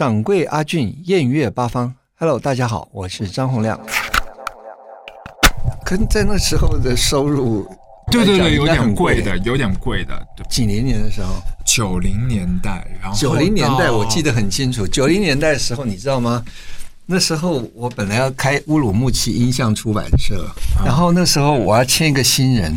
[0.00, 1.94] 掌柜阿俊，艳月八方。
[2.18, 3.78] Hello，大家好，我是张洪亮。
[5.84, 7.70] 可能在那时候的收入，
[8.10, 10.26] 对对对，有点贵的，有点贵的。
[10.34, 11.34] 对，几零年的时候，
[11.66, 14.86] 九零年代，然后九零年代我记得很清楚。
[14.86, 16.42] 九零年代的时候，你知道吗？
[17.04, 20.48] 那时候我本来要开乌鲁木齐音像出版社，
[20.82, 22.74] 然后那时候我要签一个新人，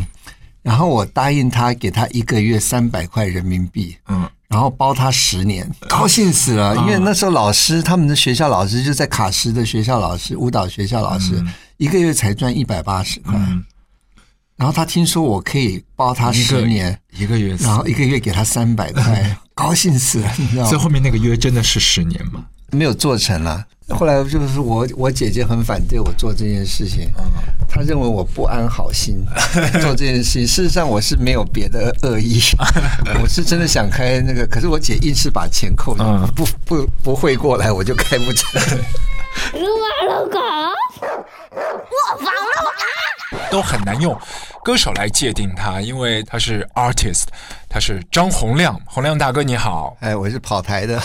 [0.60, 6.76] 然后我答应他给他一个月三百块人民币，嗯，然后包他十年，高兴死了。
[6.76, 11.44] 因为那时候老师，他们的学校老师就在卡什的学校老师，舞蹈学校老师，
[11.76, 13.34] 一个月才赚一百八十块。
[13.34, 13.64] 嗯
[14.56, 20.68] 然后他听说我可以包他十年，一个月，然后一个月给他三百块， 高兴死了，你知道吗？
[20.68, 22.44] 最后面那个约真的是十年吗？
[22.70, 23.66] 没有做成了。
[23.90, 27.10] 后来就是我，我姐姐很反对我做这件事情，
[27.68, 29.22] 她认为我不安好心
[29.82, 30.46] 做这件事情。
[30.46, 32.40] 事实上我是没有别的恶意，
[33.22, 38.60] 我是真的想开那个，可是我姐硬是把钱扣着嗯，不不不汇过来，我就开不成。
[39.52, 44.18] 撸啊撸狗，我防撸都很难用
[44.64, 47.24] 歌手来界定他，因为他是 artist，
[47.68, 51.00] 他是张洪亮，洪亮大哥你好，哎，我是跑台的，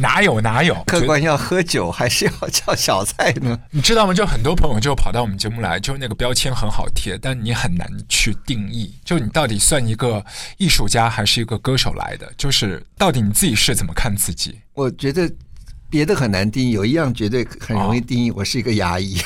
[0.00, 3.58] 哪 有哪有， 客官要喝酒还是要叫小菜呢？
[3.70, 4.14] 你知道吗？
[4.14, 10.24] 就很多朋友就跑到我们节目来，就那个标签很好贴，但你很难去定义，就你到底算一个
[10.58, 12.30] 艺术家还是一个歌手来的？
[12.36, 14.60] 就是到底你自己是怎么看自己？
[14.74, 15.30] 我觉得
[15.88, 19.16] 别的很难定义，有一样绝对很容易定义，我是一个牙医，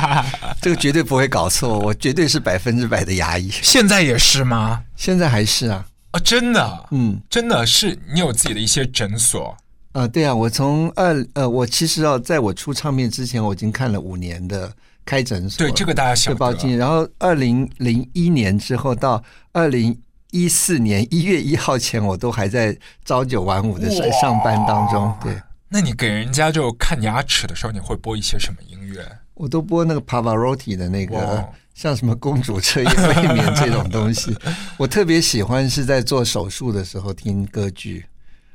[0.60, 4.82] 这个绝对不会搞错，我绝对是百分之百的牙医，现在也是吗？
[4.96, 7.20] 现在还是啊，啊，真的，嗯。
[7.28, 7.66] 真的？
[7.66, 9.56] 是你有自己的一些诊所，
[9.92, 14.72] 啊、对啊，我从二呃，我其实啊，在我出唱片之前，我已经看了五年的
[15.04, 19.22] 开诊所，对这个大家晓得对报经，然后二零零一年之后到
[19.52, 19.98] 二零
[20.30, 25.34] 一四年一月一号前，我都还在朝九晚五的上上班当中，对
[25.68, 29.06] 那你给人家就看牙齿的时候，你会播一些什么音乐？
[29.34, 31.48] 我都播那个 Pavarotti 的那个。
[31.74, 34.36] 像什么公主彻夜未眠这种东西，
[34.76, 38.04] 我特别喜欢是在做手术的时候听歌剧。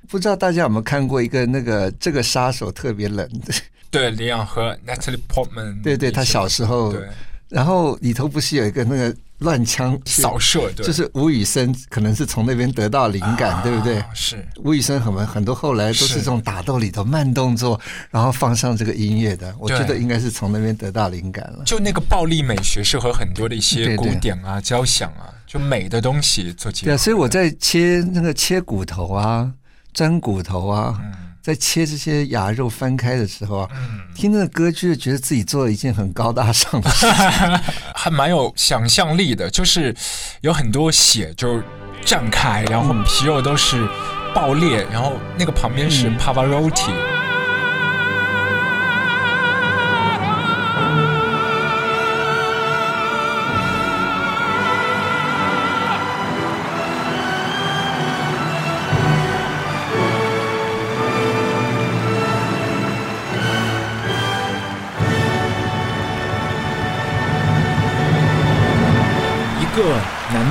[0.09, 3.53] 不知道大家有没有看过一个那个这个杀手特别冷的，
[3.90, 7.07] 对，李昂和 Natalie Portman，对对，他小时候对
[7.47, 14.07] 然后里头不是有一个那个乱枪扫射，对，就是吴宇森可能是从那边得到灵感，对不对啊？
[14.13, 21.63] 是吴宇森很多很多后来都是是这种打斗里头慢动作，然后放上这个音乐的，我觉得应该是从那边得到灵感了。
[21.65, 26.85] 就那个暴力美学是和很多的一些古典啊、交响啊，就美的东西做结合。
[26.85, 29.51] 对啊，所以我在切那个切骨头啊、
[29.93, 33.69] 钻骨头啊，嗯在切这些牙肉翻开的时候啊，
[34.15, 37.59] 听那个歌剧，觉得自己做了一件很高大上的事情。
[37.93, 39.93] 还蛮有想象力的，就是
[40.39, 41.61] 有很多血就
[42.05, 43.85] 绽开，然后皮肉都是
[44.33, 47.12] 爆裂，然后那个旁边是嗯 Pavarotti。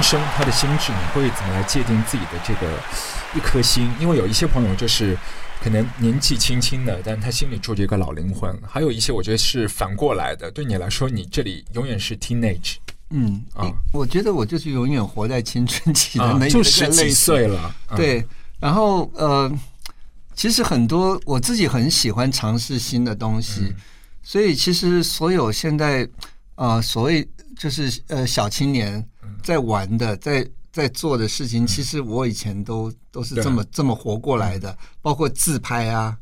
[0.02, 2.78] 生他的心智，你会怎么来界定自己的这个
[3.34, 3.90] 一颗心？
[4.00, 5.16] 因为有一些朋友就是
[5.62, 12.74] 可能年纪轻轻的，但他心里住着一个老灵魂；还有一些我觉得是反过来的，对你来说，你这里永远是 teenage
[13.10, 13.70] 嗯，啊。
[13.92, 18.26] 我觉得我就是永远活在青春期的啊那，那就十几个类岁了，嗯，对，
[18.58, 19.50] 然后呃，
[20.34, 23.74] 其实很多我自己很喜欢尝试新的东西，嗯。
[24.24, 26.08] 所以其实所有现在
[26.54, 29.06] 呃所谓就是呃小青年嗯
[29.42, 36.16] 在玩的，在在做的事情，其实我以前都都是这么这么活过来的，包括自拍啊，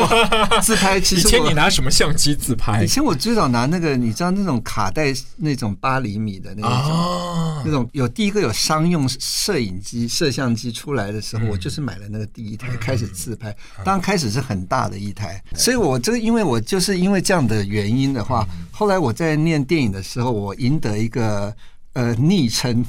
[0.62, 2.82] 自拍其以实以前你拿什么相机自拍？
[2.82, 6.70] 以前我最早拿那个你知道那种卡带那种八厘米的那种。
[6.70, 7.62] 啊。
[7.64, 7.70] 那？
[7.70, 13.54] 种有第一个有商用摄影机、摄像机出来的时候，我就是买了那个第一台，开始自拍。
[13.84, 21.54] 当开始是很大的一台，所以我这个因为我就是因为这样的原因的话，后来我在念电影的时候，我赢得一个
[21.96, 22.84] 呃昵称。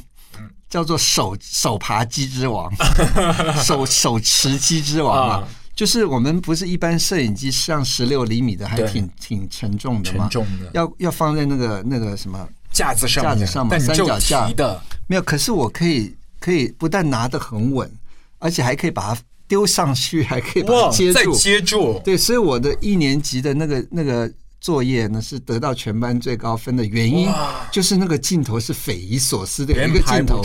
[0.70, 2.70] 叫做手手扒鸡之王，
[3.64, 10.70] 手手持鸡之王嘛啊，就是我们不是一般摄影机像十六厘米的，还挺挺沉重的嘛，沉重的。
[10.74, 14.52] 要要放在那个那个什么架子上面，架子上嘛三脚架。
[14.52, 17.90] 的，没有，可是我可以可以不但拿得很稳，
[18.38, 21.34] 而且还可以把它丢上去，还可以把它接住。
[21.34, 27.30] 接住，对，所以我的一年级的那个那个作业呢，是得到全班最高分的原因，
[27.72, 30.42] 就是那个镜头是匪夷所思的，一个镜头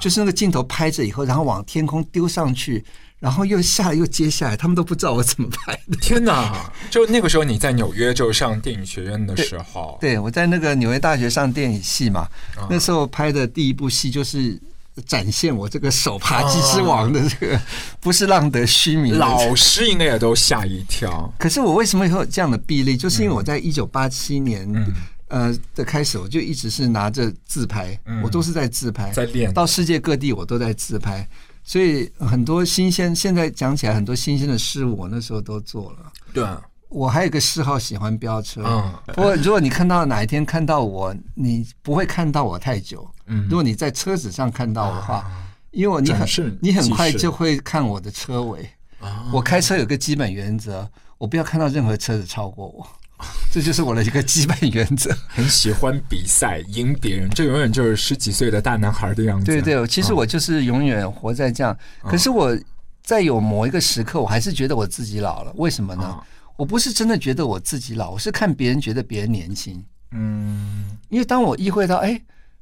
[0.00, 2.84] 就是那个镜头拍着以后，然后往天空丢上去，
[3.18, 5.96] 然后又下来又接下来，他们都不知道我怎么拍的。
[6.00, 6.70] 天哪！
[6.90, 12.20] 就那个时候你在纽约就上电影学院的时候，对，我在那个纽约大学上电影系嘛，
[12.56, 14.58] 啊那时候拍的第一部戏就是
[15.04, 17.60] 展现我这个手扒鸡之王的这个，
[18.00, 19.18] 不是浪得虚名的。
[19.18, 21.32] 老师应该也都吓一跳。
[21.38, 22.96] 可是我为什么会有这样的臂力？
[22.96, 24.66] 就是因为我在一九八七年。
[24.74, 24.94] 嗯
[25.28, 31.28] 呃的开始，我就一直是拿着自拍，嗯我都是在自拍，在练到世界各地我都在自拍，
[31.64, 36.12] 所以很多新鲜，现在讲起来很多新鲜的事物，我那时候都做了。
[36.32, 38.62] 对啊，我还有一个嗜好，喜欢飙车。
[38.64, 43.08] 嗯不过如果你看到哪一天看到我，你不会看到我太久。
[43.26, 45.30] 嗯如果你在车子上看到我的话，
[45.72, 48.68] 因为我你很你很快就会看我的车尾。
[49.00, 50.88] 啊我开车有个基本原则，
[51.18, 52.86] 我不要看到任何车子超过我，
[53.52, 55.14] 这就是我的一个基本原则。
[55.28, 59.44] 很喜欢比赛，赢别人，这永远就是十几岁的大男孩的样子。
[59.44, 61.76] 对对，其实我就是永远活在这样。
[62.04, 62.56] 可是我
[63.02, 65.52] 在有某一个时刻，我还是觉得我自己老了。
[65.56, 66.24] 为什么呢啊？
[66.56, 69.84] 我不是真的觉得我自己老，我是看别人觉得别人年轻。
[70.12, 72.20] 嗯因为当我意会到，哎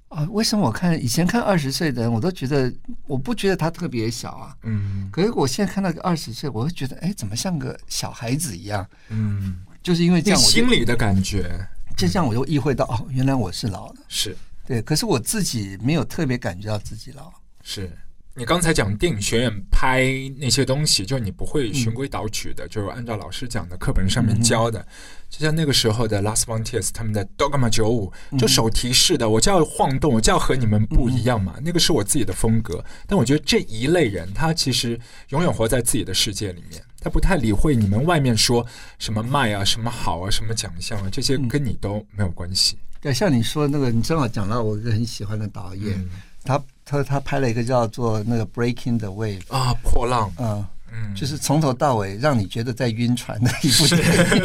[0.08, 2.72] 啊，为什么我看以前看二十岁的人，我都觉得
[3.06, 4.56] 我不觉得他特别小啊。
[4.62, 8.86] 嗯可是我现在看到个二十岁，我会觉得，哎，怎么像个小孩子一样？
[9.08, 13.96] 嗯，就是因为这样，我心里的感觉就这样，我就意会到，哦，原来我是老了。
[14.08, 14.36] 是
[14.66, 17.32] 对，可是我自己没有特别感觉到自己老。
[17.62, 17.90] 是。
[18.36, 20.04] 你刚才讲电影学院拍
[20.40, 24.84] 那些东西，就你不会循规蹈矩的，就是按照老师讲的课本上面教的。
[25.30, 31.54] 就像那个时候的 Last One Tears 他们的 Dogma 九五，就手提式的，我就要晃动，我就要和你们不一样嘛。
[31.62, 32.84] 那个是我自己的风格。
[33.06, 34.98] 但我觉得这一类人，他其实
[35.28, 38.66] 永远活在自己的世界里面，他不太理会你们外面说
[38.98, 42.76] 什么卖啊、什么好啊、什么奖项啊，这些跟你都没有关系。
[43.00, 46.10] 对，像你说那个，你正好讲到我一个很喜欢的导演，嗯
[46.46, 50.64] 他他他拍了一个叫做那个《Breaking the Wave》，啊，破浪，嗯。
[50.96, 53.98] 嗯，就是从头到尾让你觉得在晕船的一部电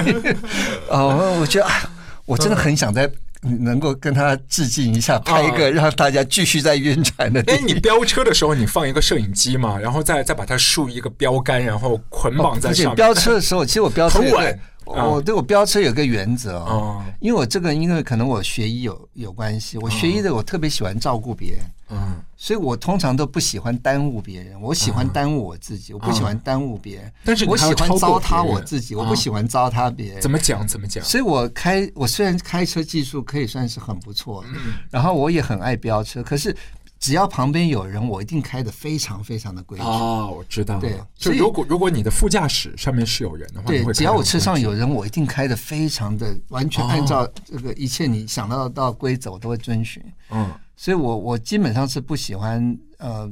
[0.07, 0.35] 影。
[0.89, 1.87] 哦，我觉得啊，
[2.25, 3.07] 我真的很想在
[3.41, 7.59] 能够跟他致敬一下，拍一个让大家继续在晕船的哎。
[7.63, 12.95] 你飙车的时候，你放一个摄影机嘛，然后再再把它竖一个标杆，然后捆绑在而且上面。
[12.95, 14.59] 飙车的时候，其实我飙车很稳
[14.89, 21.59] 我对我飙车有个原则哦，哦，因为我这个因为可能我学医有有关系，我学医的我特别喜欢照顾别人。
[21.91, 27.05] 嗯所以我通常都不喜欢耽误别人，我喜欢耽误我自己，我不喜欢耽误别人。
[27.05, 30.21] 嗯但是我喜欢糟蹋我自己，我啊不喜欢糟蹋别人。
[30.21, 30.65] 怎么讲？
[30.65, 31.03] 怎么讲？
[31.03, 36.55] 所以我开我虽然开车技术可以算是很不错，嗯然后我也很爱飙车，可是
[36.99, 39.83] 只要旁边有人，我一定开的非常非常的规矩。
[39.83, 40.81] 哦，我知道了。
[40.81, 50.03] 对就如果如果你的副驾驶上面是有人的话，对只要我车上有人，我一定开的非常的完全按照这个一切你想到到规则，我都会遵循。
[50.29, 53.29] 嗯所以我我基本上是不喜欢呃，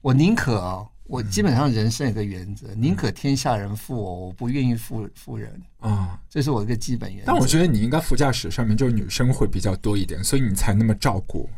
[0.00, 6.08] 我宁可啊、我基本上人生有个原则，宁可天下人负我，我不愿意负负人，嗯。
[6.28, 7.32] 这是我一个基本原则。
[7.32, 11.48] 但我觉得你应该副驾驶上面就是女生会比较多一点，所以你才那么照顾，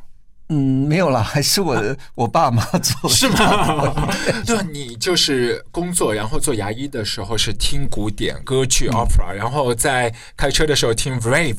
[0.53, 4.11] 嗯，没有啦，还是我的我爸妈做的是吗？
[4.45, 11.57] 对，你就是工作，然后做牙医的时候是听古典歌剧嗯 opera，然后在开车的时候听 rave，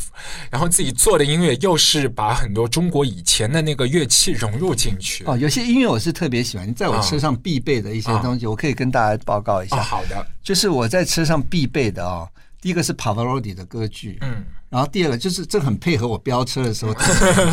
[0.50, 5.24] 然后自己做的音乐又是把很多中国以前的那个乐器融入进去。
[5.26, 9.82] 哦，有些音乐我是特别喜欢，在我车上必备的一些东西，我可以跟大家报告一啊，下。
[9.82, 12.28] 好的，就是我在车上必备的哦，
[12.62, 16.94] 第一个是 Pavarotti 的歌剧，嗯，然后第二个就是这很配合我飙车的时候，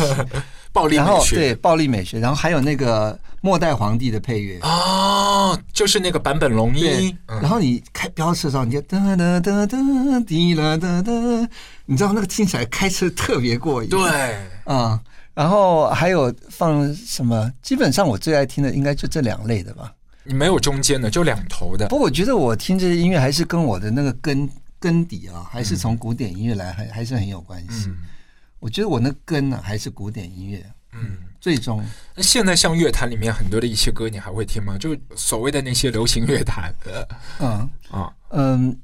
[0.71, 1.11] 暴力美学。
[1.11, 4.59] 后对暴力美学，然后还有那个末代皇帝的配乐。
[4.61, 9.77] 哦，就是那个坂本龙对一，，嗯然后你开飙车的时候，你就哒哒哒哒
[10.27, 11.11] 滴啦哒哒，
[11.87, 13.89] 你知道那个听起来开车特别过瘾。
[13.89, 15.01] 对，啊、
[15.33, 17.51] 然后还有放什么？
[17.63, 19.91] 基本上我最爱听的应该就这两类的吧。
[20.23, 21.97] 你没有中间的，就两头的不。
[21.97, 24.47] 过我觉得我听这些音乐还是跟我的那个根
[24.79, 27.87] 根底啊，还是从古典音乐来，还还是很有关系。
[27.89, 27.97] 嗯。
[28.59, 31.17] 我觉得我那根呢、还是古典音乐，嗯。
[31.39, 31.83] 最终。
[32.15, 34.77] 那现在像乐坛里面很多的一些歌，你还会听吗？
[34.77, 37.07] 就所谓的那些流行乐坛，呃
[37.39, 37.69] 嗯。
[37.91, 38.13] 啊。
[38.31, 38.79] 嗯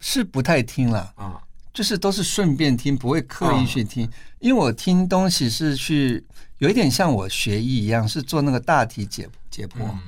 [0.00, 1.40] 是不太听了，啊。
[1.74, 4.08] 就是都是顺便听，不会刻意去听。
[4.38, 6.24] 因为我听东西是去
[6.58, 9.82] 有一点像我学艺一样，是做那个大体解解剖。
[9.82, 10.00] 嗯。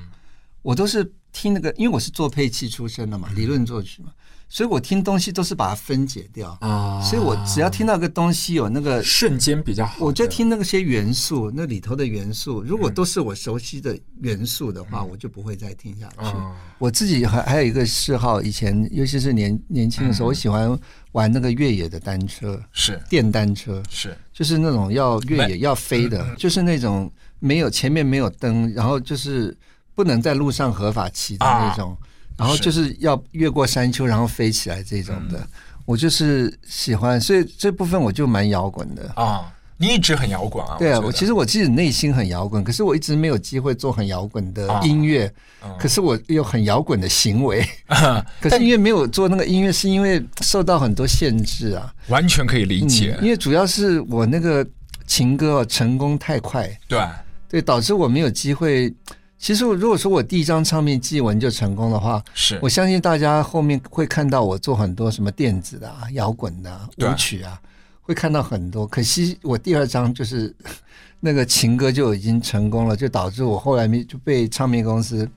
[0.61, 4.11] 我都是听那个，因为我是做配器出身的嘛，理论作曲嘛，
[4.53, 6.57] 所以我听东西都是把它分解掉。
[6.59, 7.01] 啊。
[7.01, 16.25] 所以我只要听到个东西有那个，瞬间比较好，我就听那些元素，那里头的元素，如果都是我熟悉的元素的话，我就不会再听下去。
[16.25, 16.53] 啊。
[16.77, 20.77] 我自己还还有一个嗜好，以前尤其是年年轻的时候，我喜欢
[21.13, 23.01] 玩那个越野的单车，是。
[23.09, 24.13] 电单车，是。
[24.33, 29.57] 就是那种要越野要飞的，就是那种没有前面没有灯，然后就是
[29.95, 31.97] 不能在路上合法骑的那种。
[32.41, 35.47] 然后就是要越过山丘，然后飞起来这种的，嗯
[35.85, 39.11] 我就是喜欢，所以这部分我就蛮摇滚的。
[39.15, 40.75] 啊，你一直很摇滚啊。
[40.77, 45.29] 对啊，我其实我自己内心很摇滚，可是我一直没有机会做很摇滚的啊音乐，
[45.65, 47.67] 嗯可是我有很摇滚的行为。
[47.87, 51.93] 啊 可是因为没有做那个音乐，是因为受到很多限制啊。
[52.07, 53.15] 完全可以理解。
[53.19, 54.65] 嗯因为主要是我那个
[55.07, 57.03] 情歌哦成功太快，对，
[57.49, 58.93] 对，导致我没有机会。
[59.41, 67.59] 其实我如果说我第一张唱片《祭文》就成功的话，是我相信大家后面会看到我做很多什么电子的、啊、摇滚的、啊、舞曲啊，
[68.03, 68.85] 会看到很多。
[68.85, 70.55] 可惜我第二张就是
[71.19, 75.27] 那个情歌就已经成功了，就导致我后来没就被唱片公司。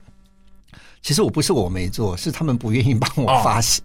[1.01, 3.83] 其实我不是我没做，是他们不愿意帮我哦发行。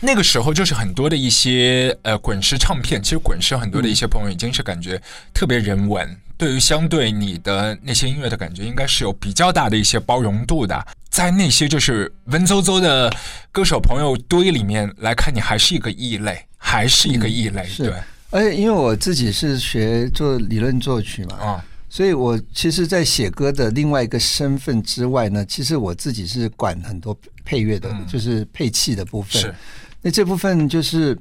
[0.00, 5.00] 那个时候就是很多的一些呃滚石唱片，其实滚石很多的一些朋友已经是感觉
[5.32, 10.86] 特别人文，对于相对你的那些音乐的感觉，应该是有比较大的一些包容度的。
[11.10, 13.14] 在那些就是文绉绉的
[13.50, 17.94] 歌手朋友堆里面来看，你还是一个异类，还是一个异类，嗯对。
[18.30, 27.14] 而且因为我自己是学做理论作曲嘛，啊，所以我其实，在写歌的另外一个身份之外呢，其实我自己是管很多
[27.44, 28.06] 配乐的，嗯。
[28.06, 29.40] 就是配器的部分。
[29.40, 29.54] 是。
[30.00, 31.16] 那这部分就是，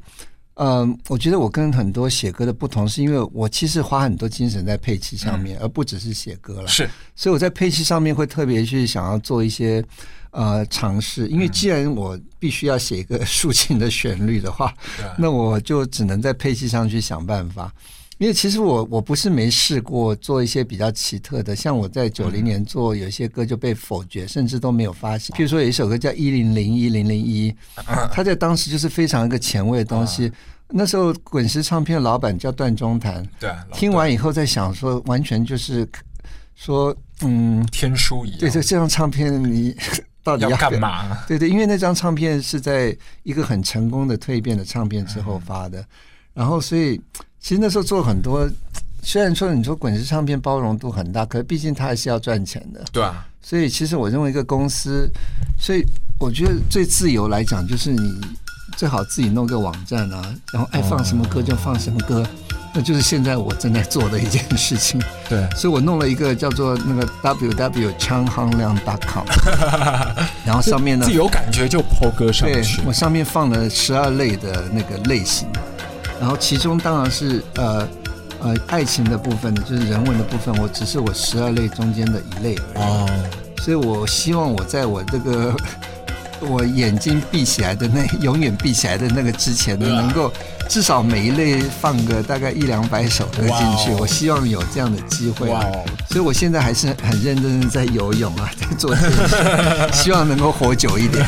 [0.56, 6.66] 嗯、我觉得我跟很多写歌的不同，是因为我其实花很多精神在配器上面，而不只是写歌了。
[6.66, 6.90] 嗯是。
[7.16, 9.84] 所以我在配器上面会特别去想要做一些
[10.32, 15.06] 呃尝试，因为既然我必须要写一个抒情的旋律的话，对。
[15.18, 17.74] 那我就只能在配器上去想办法。
[18.22, 25.36] 因为其实我我不是没试过做一些比较奇特的，像我在九零年做有一些歌就被否决，甚至都没有发行。
[25.36, 27.52] 譬如说有一首歌叫《一零零一零零一
[28.12, 30.32] 》，它在当时就是非常一个前卫的东西。
[30.70, 35.90] 那时候滚石唱片老板叫段中谈，对，听完以后在想说，完全就是
[36.54, 39.76] 说，嗯，天书一样，对，这这张唱片你
[40.24, 41.18] 到底要要干嘛？
[41.28, 45.84] 对对，因为那张唱片是在一个很成功的蜕变的唱片之后发的，
[46.36, 47.02] 然后所以
[47.42, 48.48] 其实那时候做很多，
[49.02, 55.10] 虽然说你说滚石唱片包容度很大，可是毕竟它还是要赚钱的，对啊，所以其实我认为一个公司，
[55.60, 55.84] 所以
[56.20, 58.22] 我觉得最自由来讲，就是你
[58.78, 60.22] 最好自己弄个网站啊，
[60.54, 62.26] 然后爱放什么歌就放什么歌。
[62.74, 69.26] 那就是现在我正在做的一件事情， 对，所以我弄了一个叫做那个 www 昌夯亮 .com，
[70.46, 75.50] 然后上面呢自己有感觉就抛歌上对去，我上面放了十二类的那个类型，
[76.22, 77.88] 然后其中当然是呃
[78.42, 82.84] 呃爱情的部分，就是人文的部分，我只是我十二类中间的一类而已。
[82.84, 83.10] 哦，
[83.58, 85.52] 所以我希望我在我这个
[86.48, 90.32] 我眼睛闭起来的那 永远闭起来的那个之前呢，能够
[90.70, 93.92] 至少每一类放个大概一两百首歌进去。
[94.00, 95.66] 我希望有这样的机会啊。
[96.08, 101.26] 所以我现在还是很认真的在游泳啊， 在做这件事，希望能够活久一点。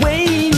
[0.00, 0.53] 是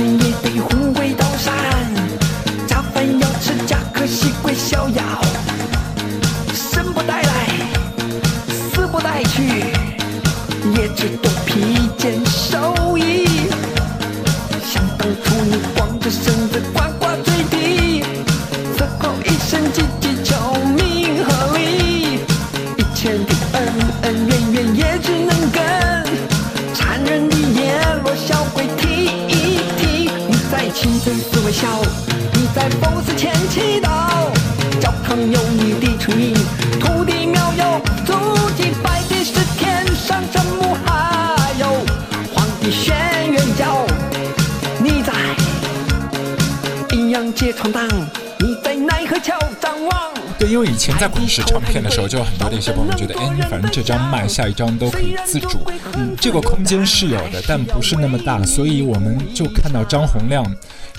[0.00, 0.79] 红尘也
[51.30, 55.60] 是唱片的时候，就有很多的一些朋友觉得，哎，你反正这张卖，下一张都可以自主，
[55.94, 60.44] 嗯，这个空间是有的，但不是那么大，所以我们就看到张洪亮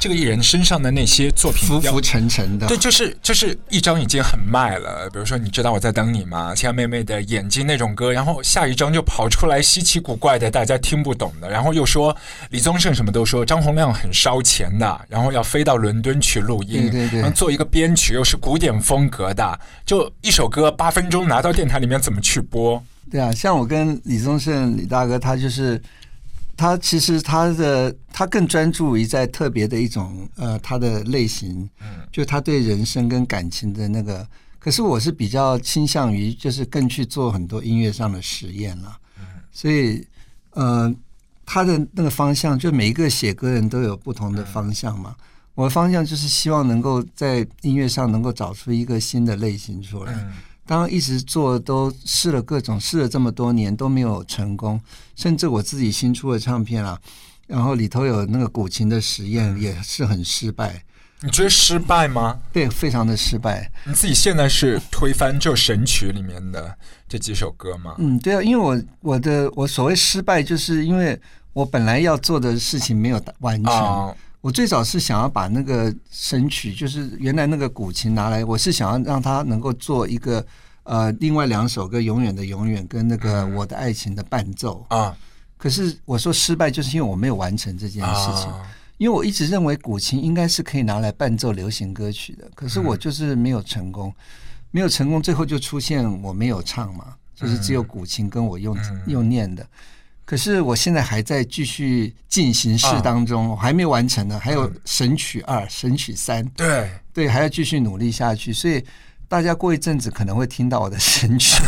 [0.01, 2.65] 这个艺人身上的那些作品浮浮沉沉的。
[2.65, 6.55] 对，就是就是一张已经很卖了，比如说你知道我在等你吗？
[6.55, 12.17] 亲爱妹妹的眼睛那种歌，然后下一张就跑出来稀奇古怪的，大家听不懂的，然后又说
[12.49, 22.83] 李宗盛什么都说张洪亮很烧钱的，然后要飞到伦敦去录音，对对对然后做一个编曲又是古典风格的，就一首歌八分钟拿到电台里面怎么去播？
[23.11, 25.79] 对啊，像我跟李宗盛李大哥，他就是
[26.61, 31.67] 他其实他的他更专注于在特别的一种呃他的类型，
[32.11, 34.27] 就他对人生跟感情的那个。
[34.59, 38.95] 可是我是比较倾向于就是更去做很多音乐上的实验了，
[39.51, 40.05] 所以
[40.51, 40.93] 呃
[41.47, 45.15] 他的那个方向，就每一个写歌人都有不同的方向嘛。
[45.55, 50.13] 我的方向就是希望能够在音乐上能够找出一个新的类型出来。
[50.65, 54.79] 当然一直做都试了各种，试了这么多年都没有成功，
[55.15, 56.97] 甚至我自己新出的唱片啊，
[57.47, 60.83] 然后里头有那个古琴的实验也是很失败，
[61.21, 62.39] 你觉得失败吗？
[62.53, 63.69] 对，非常的失败。
[63.85, 66.77] 你自己现在是推翻就神曲里面的
[67.09, 67.95] 这几首歌吗？
[67.97, 71.19] 嗯，对啊，因为我我的我所谓失败，就是因为
[71.53, 73.73] 我本来要做的事情没有完成。
[73.73, 80.45] 啊我最早是想要把那个神曲，就是原来那个古琴拿来，我是想要让它能够做一个
[80.83, 84.85] 呃另外两首歌《永远的永远》跟那个《我的爱情》的伴奏。
[84.89, 85.15] 啊
[85.57, 88.51] 可是我说失败，就是因为我没有完成这件事情。
[88.51, 94.13] 啊因为我一直认为古琴应该是可以拿来伴奏流行歌曲的，可是我就是没有成功，
[94.69, 98.77] 没有成功，最后就出现我没有唱嘛，就是只有古琴跟我用、
[99.07, 99.65] 用念的。
[100.25, 108.83] 可是我现在还在继续进行式当中，我还没完成呢，还有神曲二、神曲三，对，对，还要继续努力下去，所以。
[109.31, 111.63] 大家过一阵子可能会听到我的神曲。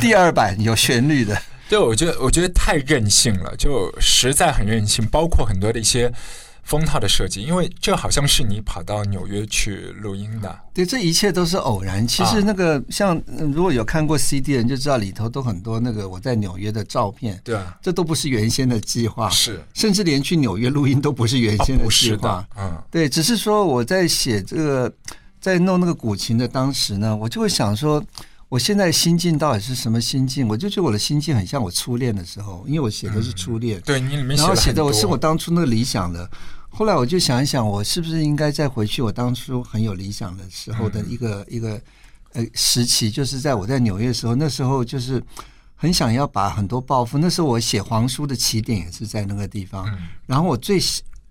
[0.00, 6.10] 第二版有旋律的，对，我觉得我觉得太任性了，就实在很任性，包括很多的一些
[6.64, 12.06] 封套的设计，因为这好像是你跑到纽约去录音的，对，这一切都是偶然。
[12.06, 19.62] 其实那个像嗯如果有看过 CD 的人就知道，里头都很多那个我在纽约的照片，对啊，这都不是原先的计划，是。
[19.74, 22.38] 甚至连去纽约录音都不是原先的计划。
[22.38, 22.82] 的。，嗯。
[22.90, 24.92] 对，只是说我在写这个，
[25.40, 28.02] 在弄那个古琴的当时呢，我就会想说，
[28.54, 30.46] 我现在心境到底是什么心境？
[30.46, 36.30] 我就觉得我的心境很像我初恋的时候，因为我写的是初恋，对你里面然后写的我是我当初那个理想的。
[36.68, 41.80] 后来我就想一想，我是不是应该再回去我当初很有理想的时候的一个、一个
[42.34, 45.20] 呃时期，就是在我在纽约的时候，那时候就是
[45.74, 47.18] 很想要把很多抱负。
[47.18, 49.84] 那时候我写黄书的起点也是在那个地方，
[50.26, 50.80] 然后我最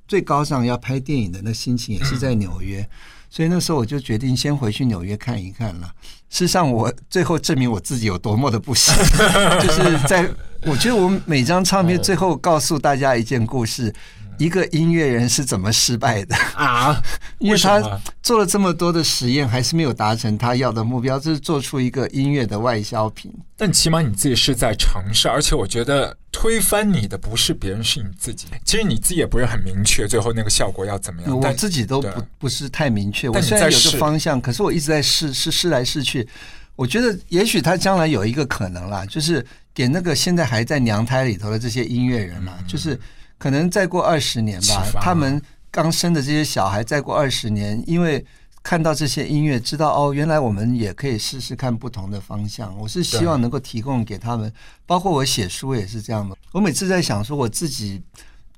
[0.10, 2.86] 最高尚要拍电影的那心情也是在纽约。
[3.36, 5.91] 所以那时候我就决定先回去纽约看一看了。
[6.30, 8.93] 事实上，我最后证明我自己有多么的不行，
[9.60, 10.30] 就是在
[10.67, 13.91] 我觉得我每张唱片最后告诉大家一件故事，
[14.38, 16.36] 一个音乐人是怎么失败的？
[16.56, 17.02] 啊，
[17.39, 23.32] 因为他做了这么多的实验，还是没有达成他要的目标，就是做出一个音乐的外销品。
[23.56, 28.48] 但起码你自己是在尝试，而且我觉得推翻你的不是别人，是你自己。
[28.65, 31.39] 其实你自己也不是很明确，最后那个效果要怎么样。
[31.39, 33.30] 我自己都不不是太明确。
[33.30, 36.28] 我但你虽然有在试个方向，可是我一直在试试试来试去。
[36.76, 43.00] 我觉得也许他将来有一个可能啦，就是给那个现在还在娘胎里头的这些音乐人啦，就是
[43.43, 48.25] 可能再过二十年吧他们刚生的这些小孩，再过二十年，因为。
[48.65, 52.73] 看到这些音乐，知道哦，原来我们也可以试试看不同的方向。
[52.77, 54.49] 我是希望能够提供给他们，
[54.86, 56.34] 包括我写书也是这样的。
[56.53, 58.01] 我每次在想说，我自己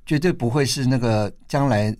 [0.05, 1.91] 绝对不会是那个将来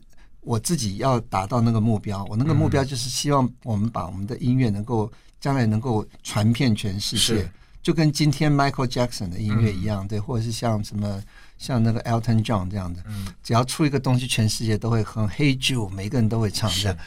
[0.42, 2.24] 我自己要达到那个目标。
[2.30, 7.50] 我那个目标就是希望我们把我们的音乐能够将来能够传遍全世界，
[7.82, 11.20] 就跟今天 Michael Jackson 的音乐一样，对，或者是像什么
[11.58, 13.04] 像那个 Elton John 这样的，
[13.44, 16.98] 只要出一个东西，全世界都会哼 Hey Jude，每个人都会唱这样。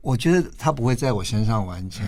[0.00, 2.04] 我觉得他不会在我身上完成。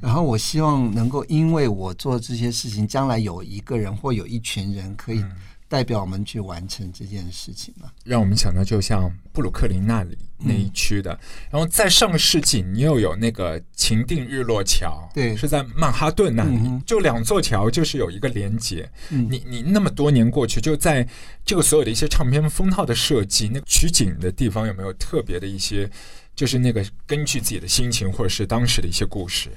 [0.00, 5.24] 然后我希望能够因为我做这些事情，将来有一个人或有一群人可以
[5.72, 7.90] 代表我们去完成这件事情嘛。
[8.04, 11.18] 让我们想到，就像布鲁克林那里那一区的，
[11.50, 15.34] 然后在上个世纪，你又有那个情定日落桥，对。
[15.34, 18.86] 是在曼哈顿那里，嗯就两座桥就是有一个连接。
[19.08, 19.26] 嗯。
[19.30, 21.08] 你你那么多年过去，就在
[21.42, 25.90] 这个所有的一些唱片封套的设计，那个取景的地方有没有特别的一些，
[26.36, 29.48] 就是那个根据自己的心情或者是当时的一些故事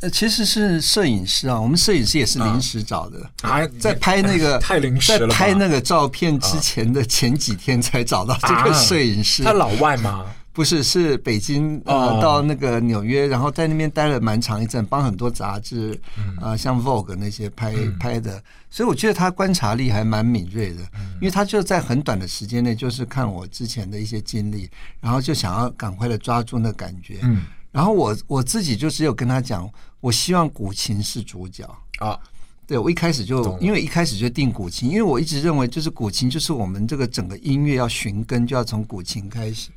[0.00, 3.18] 呃，其实是摄影师啊，我们摄影师也是临时找的。
[3.42, 3.66] 啊？
[3.80, 9.42] 在拍那个 太临时了，在拍那个照片之前的前几天才找到这个摄影师。
[9.42, 10.24] 他老外吗？
[10.52, 24.68] 不是，是北京呃、哦到那个纽约，然后在那边待了蛮长一阵，帮很多杂志嗯啊、呃像 Vogue 那些拍、拍的，所以我觉得他观察力还蛮敏锐的，嗯因为他就在很短的时间内，就是看我之前的一些经历，
[25.00, 27.18] 然后就想要赶快的抓住那感觉。
[27.22, 31.64] 嗯然后我我自己就只有跟他讲，我希望古琴是主角。
[31.98, 32.18] 啊，
[32.66, 39.70] 对，我一开始就因为一开始就定古琴，因为我一直认为就是古琴就是我们这个整个音乐要寻根，就要从古琴开始。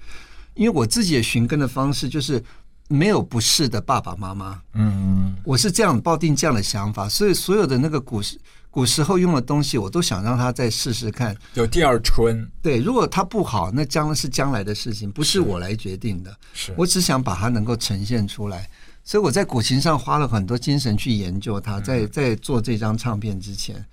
[0.53, 2.43] 因为我自己的寻根的方式就是
[2.89, 8.38] 没有不是的爸爸妈妈，嗯我是这样抱定这样的想法，所以所有的那个古时
[8.69, 11.36] 古时候用的东西，我都想让他再试试看。
[11.53, 16.38] 有第二春对，如果他不好，那将是将来的事情，不是我来决定的。
[16.53, 18.69] 是我只想把它能够呈现出来，
[19.04, 23.84] 所以我在古琴上花了很多精神去研究它，在在做这张唱片之前，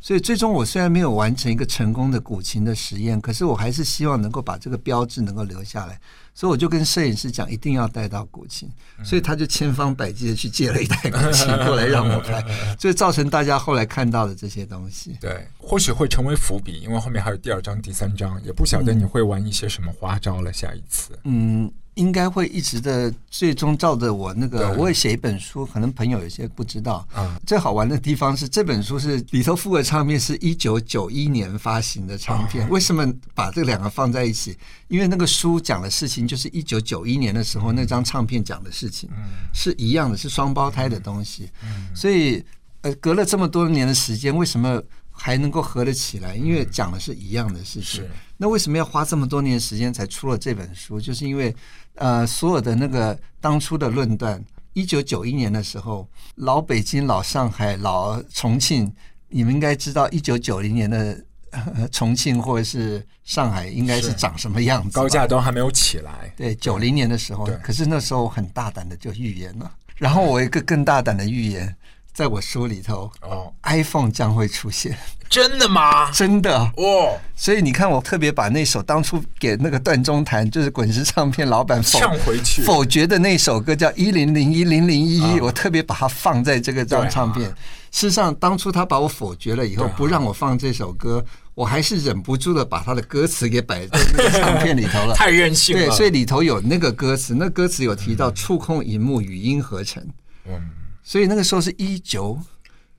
[0.00, 5.98] 所以最终我虽然没有完成一个成功的古琴的实验，可是我还是希望能够把这个标志能够留下来，
[6.34, 8.70] 所以我就跟摄影师讲，一定要带到古琴，
[9.02, 12.44] 所以他就千方百计的去借了一台古琴过来让我拍，
[12.78, 15.16] 所以造成大家后来看到的这些东西。
[15.20, 20.52] 对，或许会成为伏笔，因为后面还有第二章、第三章，也不晓得你会玩一些什么花招了。
[20.52, 27.06] 下一次，嗯，应该会一直的，最终照着我那个，我也写一本书，可能朋友有些不知道。
[27.16, 32.68] 嗯最好玩的地方是这本书是里头附的唱片是一九九一年发行的唱片。
[32.70, 34.56] 为什么把这两个放在一起？
[34.86, 39.10] 因为那个书讲的事情就是一九九一年的时候那张唱片讲的事情
[39.52, 41.50] 是一样的，是双胞胎的东西。
[41.94, 42.44] 所以
[42.82, 44.80] 呃，隔了这么多年的时间，为什么
[45.10, 46.36] 还能够合得起来？
[46.36, 48.10] 因为讲的是一样的事情是。
[48.36, 51.00] 那为什么要花这么多年时间才出了这本书？
[51.00, 51.52] 就是因为
[51.98, 58.92] 呃，所有的那个当初的论断，一九九一年的时候，老北京、老上海、老重庆，
[59.28, 65.02] 你们应该知道，一九九零年的、呃、 重庆或者是上海应该是是长什么样子吧？
[65.02, 69.70] 高架都还没有起来，对，九零年的时候对，可是那时候我很大胆的就预言了。
[69.96, 71.74] 然后我有一个更大胆的预言，
[72.18, 74.98] 在我书里头哦，，iPhone 将会出现，
[75.30, 76.10] 真的吗？
[76.10, 76.52] 真的。
[76.76, 87.48] 哦，所以你看，我特别把那首当初给那个段中谈，就是滚石唱片老板否回去否决的那首歌叫《一零零一零零一啊》，我特别把它放在这个张唱片。
[87.92, 95.14] 事实上，当初他把我否决了以后不让我放这首歌，我还是忍不住的把他的歌词给摆在那个唱片里头了。
[95.16, 95.86] 太任性了。
[95.86, 100.04] 对，所以里头有那个歌词，那歌词有提到触控荧幕语音合成，
[100.48, 100.60] 嗯，
[101.08, 102.38] 所以那个时候是一九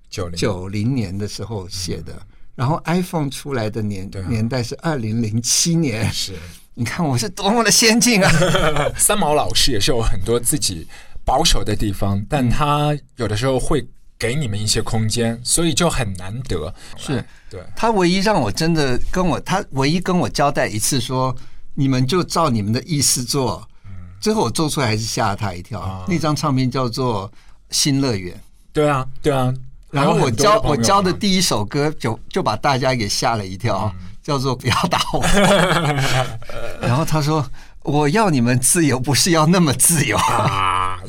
[0.09, 0.35] 九零。
[0.35, 2.19] 九零年的时候写的，
[2.55, 4.27] 然后 iPhone 出来的年啊。
[4.27, 6.33] 年代是二零零七年，是。
[6.73, 8.31] 你看我是多么的先进啊！
[8.97, 10.87] 三毛老师也是有很多自己
[11.23, 16.73] 保守的地方，但他有的时候会给你们一些空间，所以就很难得。
[16.97, 17.23] 是。
[17.47, 21.35] 对，他唯一让我真的跟我，他唯一跟我交代一次说，
[21.75, 23.69] 你们就照你们的意思做。
[24.19, 26.03] 最后我做出来还是吓了他一跳。
[26.09, 27.29] 那张唱片叫做
[27.69, 28.33] 《新乐园》。
[28.73, 29.53] 对啊，对啊。
[29.91, 35.25] 然后我教我教的啊第一首歌就就把大家给吓了一跳，嗯叫做不要打我。
[36.79, 37.43] 然后他说
[37.81, 40.15] 我要你们自由，不是要那么自由。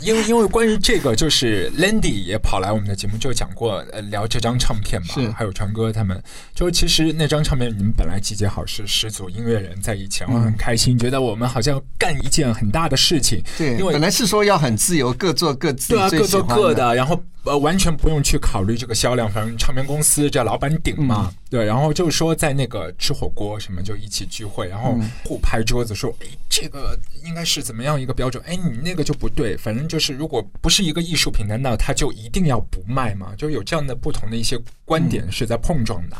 [0.00, 6.22] 啊，因为因为关于这个，就是 Landy 也跑来我们的节目就讲过，呃，聊这张唱片嘛是，还有川哥他们，
[6.54, 21.34] 就其实那张唱片你们本来集结好是十组音乐人在一起，然后很开心，觉得我们好像干一件很大的事情，对，因为本来是说要很自由，各做各自对啊，各做各的，然后呃，完全不用去考虑这个销量，反正唱片公司这老板顶嘛，嗯。
[21.50, 25.10] 对，然后就是说在那个吃火锅什么就一起聚会，然后嗯。
[25.24, 28.42] 互拍桌子说，哎，这个应该是怎么样一个标准？
[28.46, 33.34] 哎，你那个就不对，反正就是如果不是一个艺术品，难道它就一定要不卖吗？
[33.36, 36.16] 就有这样的不同的一些观点是在碰撞的。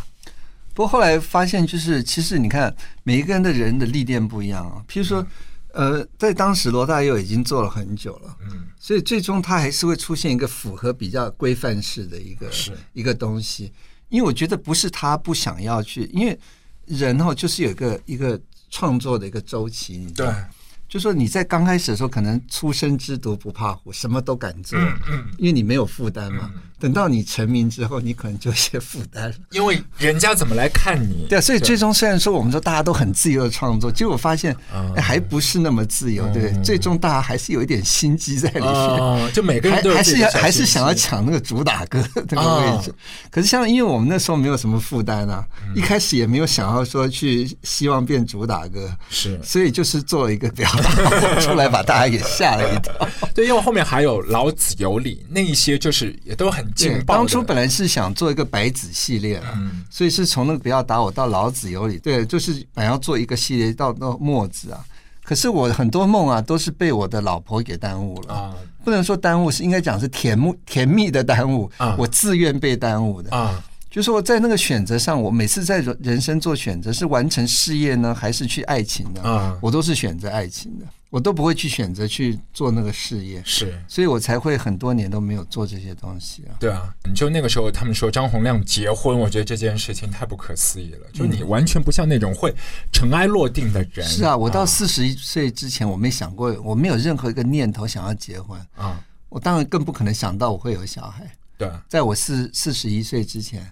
[0.74, 4.82] 不过后来发现，就是其实你看，每一个人的人的历练不一样啊。
[4.88, 5.24] 譬如说，
[5.72, 13.72] 呃，在当时罗大佑已经做了很久了，嗯，所以最终他还是会出现一个符合比较规范式的一个是一个东西。
[14.08, 16.36] 因为我觉得不是他不想要去，因为
[16.86, 20.44] 人哦就是有一个一个创作的一个周期，你知道对，
[20.90, 26.50] 就说你在刚开始的时候，可能初生之犊不怕虎，什么都敢做，嗯嗯，因为你没有负担嘛。
[26.80, 29.34] 等到你成名之后，你可能就有些负担了。
[29.50, 31.26] 因为人家怎么来看你？
[31.28, 34.56] 对啊，所以最终虽然说我们说大家都很自由的创作，结果发现
[34.96, 36.62] 还不是那么自由，对不对？
[36.64, 38.70] 最终大家还是有一点心机在里面。
[38.70, 42.94] 哦，就每个人还还是要还是想要抢那个主打歌那个位置，
[43.30, 52.94] 可是像因为我们那时候没有什么负担啊，一开始也没有想要说去希望变主打歌，是所以就是做了一个表达出来，把大家给吓了一跳。
[53.34, 57.16] 对，因为后面还有老子有理那一些，就是也都很劲对，爆。
[57.16, 64.84] 当初本来是想做一个白子系列了，嗯所以是从那个不要打我到老子有理，对，就是本来要做一个系列到到墨子啊。
[65.22, 68.34] 可是我很多梦啊，都是被我的老婆给耽误了。
[68.34, 73.30] 啊不能说耽误，是应该讲是甜蜜甜蜜的耽误啊，我自愿被耽误的。
[73.36, 79.20] 啊就是说在那个选择上，我每次在人人生做选择，是完成事业呢，还是去爱情呢？
[79.22, 83.76] 啊我都是选择爱情的，我都不会去选择去做那个事业，是。
[83.88, 86.54] 所以我才会很多年都没有做这些东西啊。
[86.60, 91.00] 对啊，你就那个时候他们说张洪亮结婚，我觉得这件事情太不可思议了。
[91.12, 92.54] 就你完全不像那种会
[92.92, 94.06] 尘埃落定的人。
[94.06, 98.56] 嗯是啊，我到四十一岁之前，我没想过，我没有任何一个念头想要结婚。
[98.76, 103.68] 啊，我当然更不可能想到我会有小孩，对啊，在我四四十一岁之前。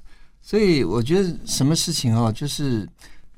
[0.49, 2.89] 所以我觉得什么事情哦，就是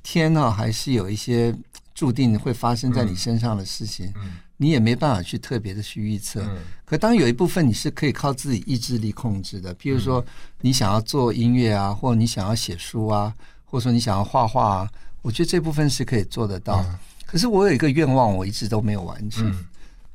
[0.01, 1.53] 天呢、还是有一些
[1.92, 6.40] 注定会发生在你身上的事情，嗯你也没办法去特别的去预测。
[6.42, 10.25] 嗯可当有一部分你是可以靠自己意志力控制的，譬如说嗯
[10.61, 16.87] 你想要做音乐啊，或者你想要写书啊，或者说你想要画画啊，我觉得这部分是可以做得到。
[17.27, 19.51] 可是我有一个愿望，我一直都没有完成。
[19.51, 19.66] 嗯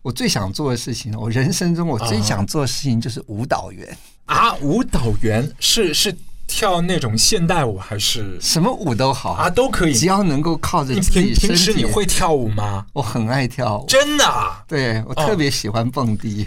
[0.01, 3.97] 我最想做的事情，我人生中我最想做的事情就是舞蹈员。
[4.25, 6.15] 啊，舞蹈员是是
[6.47, 8.37] 跳那种现代舞还是？
[8.39, 9.93] 什么舞都好啊都可以。
[9.93, 11.83] 只要能够靠着自己身平平时体。
[11.83, 12.85] 你会跳舞吗？
[12.93, 14.63] 我很爱跳舞，真的啊？
[14.67, 16.45] 对我特别喜欢蹦迪，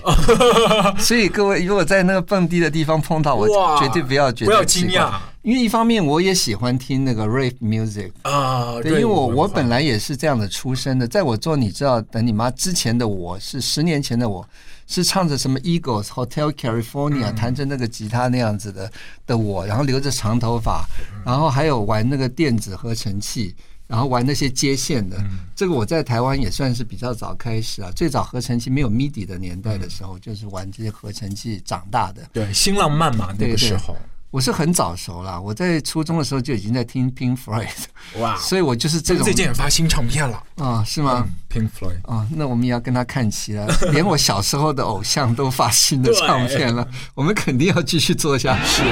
[0.98, 5.10] 所以各位如果在那个蹦迪的地方碰到我，绝对不要觉得不要奇怪惊讶，
[5.48, 14.46] 因为一方面我也喜欢听那个 rave music，啊，对，因为我我本来也是这样的出身的，在我做你知道等你妈之前的我是十年前的我
[14.86, 18.92] 是唱着什么 Eagles Hotel California，、弹着那个吉他那样子的
[19.26, 20.84] 的我，然后留着长头发，
[21.24, 23.54] 然后还有玩那个电子合成器。
[23.86, 25.16] 然后玩那些接线的，
[25.56, 27.90] 这个我在台湾也算是比较早开始啊。
[27.96, 32.20] 最早合成器没有 MIDI 的年代的时候，就是玩这些合成器长大的。
[32.30, 33.96] 对新浪漫嘛，那个时候
[34.30, 37.66] 我是很早熟了，我在初中的时候就已经在听 Pink Floyd，
[38.20, 41.98] 哇，所以我就是这种他最近也发新唱片了啊，是吗？，Pink Floyd。
[42.02, 43.66] 啊，那我们也要跟他看齐了。
[43.90, 48.82] 连我小时候的偶像都发新的唱片了，我们肯定要继续做下去。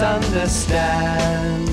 [0.00, 1.70] Misunderstands.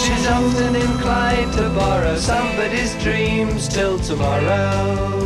[0.00, 5.20] She's often inclined to borrow somebody's dreams till tomorrow.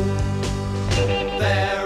[1.39, 1.84] There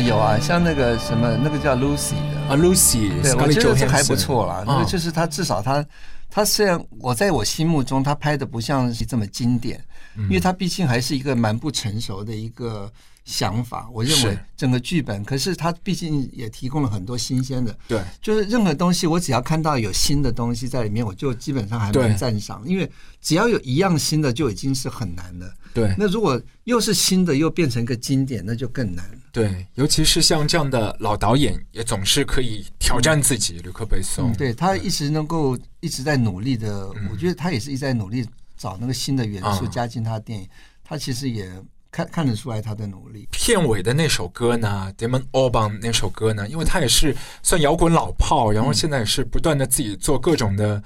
[0.00, 4.62] 有啊，像那个什么，那个叫 Lucy 的，啊，Lucy，对，我觉得这还不错啦。
[4.66, 5.84] 那啊个就是他至少他
[6.30, 9.84] 他虽然我在我心目中他拍的不像是这么经典，嗯
[10.16, 12.92] 因为他毕竟还是一个蛮不成熟的一个
[13.24, 13.88] 想法。
[13.92, 17.76] 我认为整个剧本，可是他毕竟也提供了很多新鲜的。
[17.88, 22.62] 对，就是任何东西，我只要看到有新的东西在里面，我就基本上还蛮赞赏。
[22.66, 25.54] 因为只要有一样新的，就已经是很难的。
[25.74, 29.08] 对那如果又是新的，又变成一个经典，那就更难。
[29.32, 33.58] 对，尤其是像这样的老导演，也总是可以挑战自己。
[33.60, 38.26] 吕克·贝松，嗯，对他一直能够一直在努力的，我觉得他也是一直在努力
[38.62, 40.48] 找那个新的元素嗯加进他的电影，
[40.84, 41.50] 他其实也
[41.90, 43.26] 看看得出来他的努力。
[43.32, 50.80] 片尾的那首歌呢，Damon Albarn 那首歌呢，因为他也是算摇滚老炮，然后现在也是不断的自己做各种的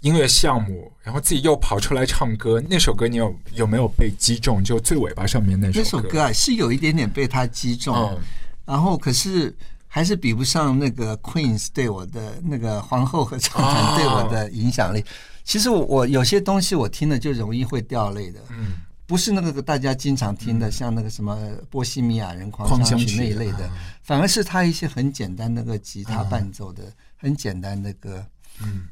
[0.00, 2.60] 音乐项目，然后自己又跑出来唱歌。
[2.68, 4.64] 那首歌你有有没有被击中？
[4.64, 8.18] 就最尾巴上面那那首首歌啊是有一点点被他击中，嗯
[8.66, 15.04] 然后可是还是比不上那个 Queens 对我的那个皇后合唱团对我的影响力。
[15.50, 21.36] 其实我我有些东西我听了就容易会掉泪的，嗯，不是那个大家经常听的，像那个什么
[21.68, 26.84] 波西米亚人狂狂想曲那一类的啊，反而是他一些很简单那个吉他伴奏的
[27.16, 28.24] 很简单的歌。
[28.62, 28.86] 嗯，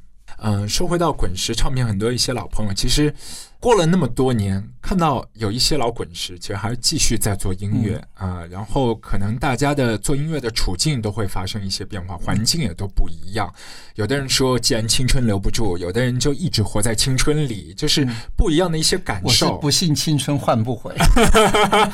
[0.68, 3.14] 说回到滚石唱片，很多一些老朋友，其实
[3.60, 13.52] 过了那么多年，看到有一些老滚石，其实还是继续在做音乐啊、然后可能大家的做音乐的处境都会发生一些变化，环境也都不一样。
[13.96, 19.58] 有的人说，既然青春留不住，有的人就一直活在青春里，就是不一样的一些感我是受。
[19.58, 20.94] 不信青春换不回，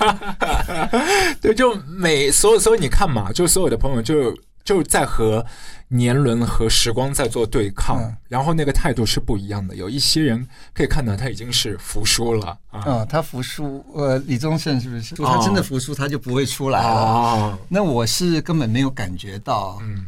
[1.40, 5.44] 对，就每所有所有你看嘛，就所有的朋友就就是在和
[5.88, 9.76] 年轮和时光在做对抗，嗯然后那个态度是不一样的。
[9.76, 15.14] 有一些人可以看到他已经是服输了啊嗯，他服输，呃，李宗盛是不是？
[15.16, 16.88] 他真的服输，他就不会出来了。
[16.88, 20.04] 哦，那我是根本没有感觉到，嗯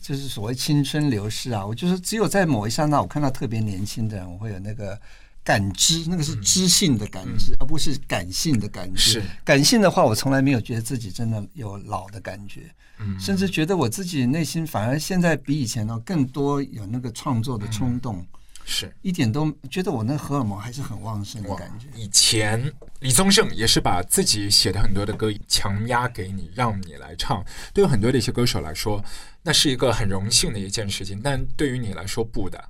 [0.00, 1.64] 就是所谓青春流逝啊。
[1.64, 4.98] 我就是只有在某一刹那，我看到特别年轻的人，我会有那个
[5.44, 9.12] 感知，那个是知性的感知，而不是感性的感知。
[9.12, 18.26] 是感性的话，我从来没有觉得自己真的有老的感觉，嗯甚至觉得我自己内心反而现在比以前呢更多有那个创作的冲动，
[18.66, 18.92] 是。
[19.00, 21.86] 一点都觉得我那荷尔蒙还是很旺盛的感觉。
[21.94, 22.70] 以前
[23.00, 27.42] 李宗盛也是把自己写的很多的歌强压给你，让你来唱。
[27.72, 29.02] 对于很多的一些歌手来说，
[29.42, 32.62] 那是一个很荣幸的一件事情，但对于你来说不的。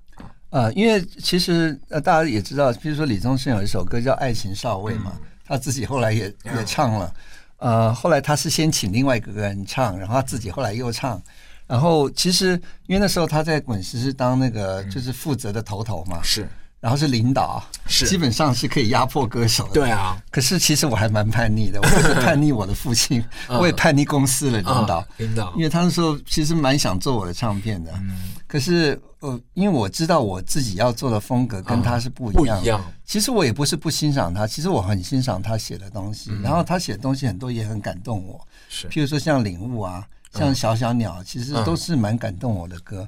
[0.51, 5.13] 呃，因为其实呃，大家也知道，比如说李宗盛有一首歌叫《爱情少尉》嘛，
[5.47, 7.13] 他自己后来也也唱了。
[7.59, 11.21] 呃，后来他是先请另外一个人唱，然后他自己后来又唱。
[11.67, 12.53] 然后其实
[12.87, 16.49] 因为那时候他在滚石是当那个就是负责的头头嘛，是
[16.81, 19.75] 然后是领导，是基本上是可以压迫歌手的。
[19.75, 28.17] 对啊，可是其实我还蛮叛逆的，我就是叛逆我的父亲， 我也叛逆公司的领导啊，领导因为他那时候其实蛮想做我的唱片的，嗯
[28.49, 32.83] 可是呃，因为我知道我自己要做的风格跟他是不一样，不一样。
[33.05, 38.89] 其实我也不是不欣赏他，其实我很欣赏他写的东西，然后他写的东西很多也很感动我，是。
[38.89, 43.07] 譬如说像领悟啊，像小小鸟，其实都是蛮感动我的歌。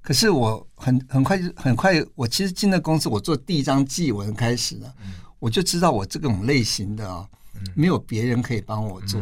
[0.00, 4.94] 可是我很很快就很快，我其实进了公司，我做第一张祭文开始了，
[5.38, 7.28] 我就知道我这种类型的啊，
[7.74, 9.20] 没有别人可以帮我做，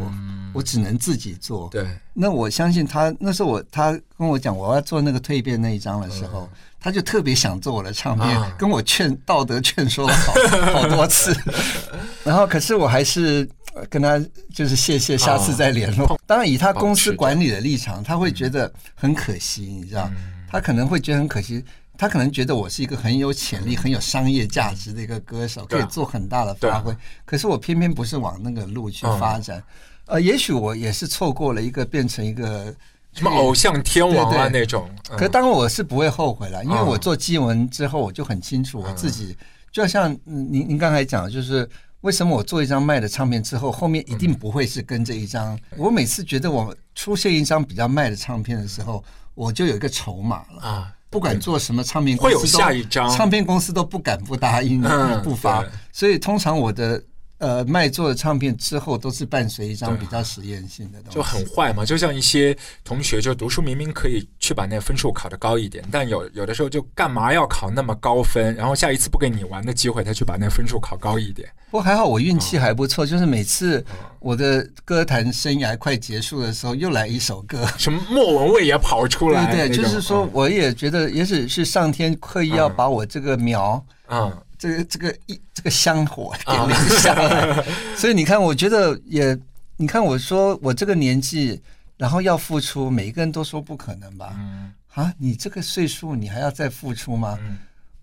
[0.52, 1.68] 我只能自己做。
[1.70, 6.48] 对，那我相信他那时候我他跟我讲我要做那个蜕变那一章的时候，
[6.78, 10.34] 他就特别想做我的唱片，啊跟我劝道德劝说了好
[10.72, 11.36] 好多次。
[12.24, 14.18] 然后可是我还是呃跟他
[14.52, 16.18] 就是谢谢，下次再联络。
[16.26, 20.10] 当然以他公司管理的立场，他会觉得很可惜，你知道，
[20.50, 21.64] 他可能会觉得很可惜。
[21.98, 26.94] 他可能觉得我是一个很有潜力、很有商业价值的一个歌手，可以做很大的发挥。
[27.24, 29.62] 可是我偏偏不是往那个路去嗯发展。
[30.06, 32.72] 呃，也许我也是错过了一个变成一个
[33.12, 34.88] 什么偶像天王啊那种。
[35.10, 39.36] 嗯可当然我是不会后悔了，因为嗯我做基文之后，我就很清楚我自己，
[39.72, 41.68] 就像嗯您您刚才讲，就是
[42.02, 45.58] 为什么我做一张卖的唱片之后，后面一定不会是跟这一张。
[45.76, 49.02] 我每次觉得我出现一张比较卖的唱片的时候，
[49.34, 50.62] 我就有一个筹码了。
[50.62, 53.08] 啊，不管做什么唱片公司都，会有下一张。
[53.08, 55.62] 唱片公司都不敢不答应嗯不发。
[55.62, 57.02] 对，所以通常我的
[57.38, 71.48] 呃卖座的唱片之后都是伴随一张比较实验性的东西，就很坏嘛，就像一些同学就读书明明可以去把那个分数考得高一点，但有有的时候就干嘛要考那么高分，然后下一次不给你玩的机会，他去把那个分数考高一点。
[71.70, 73.84] 不过还好，我运气还不错，就是每次
[74.20, 77.66] 我的歌坛生涯快结束的时候，又来一首歌。
[77.76, 87.64] 什么莫文蔚也跑出来，对对，就是说，我也觉得，也许是上天刻意要把我这个苗，嗯，嗯这个这个一这个香火给留下来。
[87.96, 89.38] 所以你看，我觉得也，
[89.76, 91.60] 你看我说我这个年纪，
[91.96, 94.34] 然后要付出，每一个人都说不可能吧？
[94.36, 97.38] 嗯啊，你这个岁数，你还要再付出吗？
[97.40, 97.58] 嗯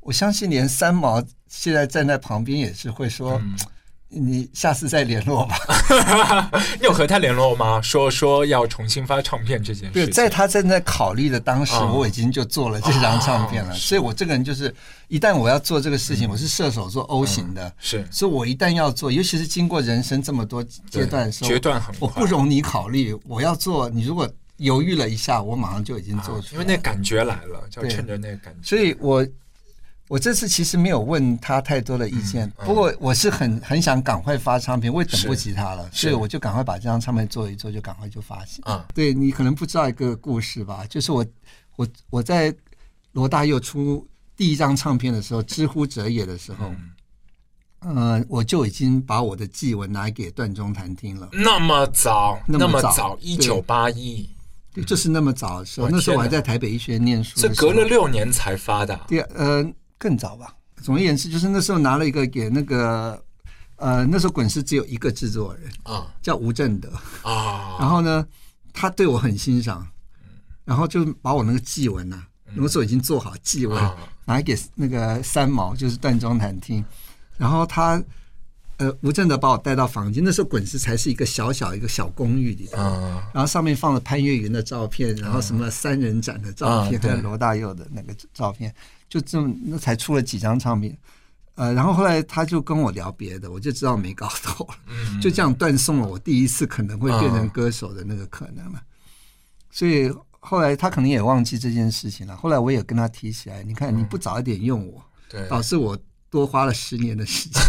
[0.06, 3.58] 我相信连三毛现在站在旁边也是会说，嗯
[4.14, 5.58] 你下次再联络吧。
[6.80, 7.82] 你有和他联络吗？
[7.82, 13.74] 说说要重新发唱片这件事对，在他正在考虑的当时，哦我已经就做了这张唱片了。
[13.74, 14.74] 哦所以我这个人就是，
[15.08, 23.90] 一旦我要做这个事情，我是射手座 O 型的，是所以我一旦要做，尤其是经过人生这么多阶段的时候，决断很快我不容你考虑，我要做。
[23.90, 26.52] 你如果犹豫了一下，我马上就已经做出来。
[26.54, 28.60] 因为那感觉来了，就要趁着那个感觉。
[28.64, 29.26] 所以我
[30.10, 38.62] 我这次其实没有问他太多的意见，嗯不过我是很很想赶快发唱片，我也等不及他了，所以我就赶快把这张唱片做一做，就赶快就发行。
[38.66, 41.26] 啊，对你可能不知道一个故事吧，就是我
[41.78, 42.54] 我我在
[43.14, 46.74] 罗大佑出第一张唱片的时候，《知乎者也》的时候，
[47.80, 51.30] 呃，我就已经把我的祭文拿给段中谈听了。
[51.32, 54.30] 那么早，那么早早，一九八一，
[54.74, 59.00] 对，就是那么早的时候，那时候我还在台北医学院念书这的时候，隔了六年才发的。
[59.08, 59.74] 第二呃
[60.04, 60.54] 更早吧。
[60.82, 63.24] 总而言之，就是那时候拿了一个给那个
[63.78, 66.14] 呃那时候滚石只有一个制作人啊。
[66.22, 66.90] 叫吴正德，
[67.22, 68.28] 啊，然后呢
[68.74, 69.88] 他对我很欣赏，
[70.66, 72.22] 然后就把我那个祭文呐、
[72.54, 73.96] 那时候已经做好祭文，啊。
[74.26, 76.84] 拿给那个三毛，就是段中谈听，
[77.38, 78.04] 然后他。
[78.78, 83.30] 呃，吴正德把我带到房间，那时候滚石才是一个小小一个小公寓里头，啊。
[83.32, 88.74] 然后上面放了潘越云的照片，然后什么三人展的照片，还有罗大佑的那个照片，
[89.10, 90.98] 就这么那才出了几张唱片。
[91.56, 98.82] 呃，然后后来他就跟我聊别的，我就知道没搞头了，嗯就这样断送了我第一次可能会变成歌手的那个可能了。
[99.70, 102.36] 所以后来他可能也忘记这件事情了。
[102.36, 105.96] 后来我也跟他提起来，你看你不早一点用我，对，导致我
[106.30, 107.62] 多花了十年的时间。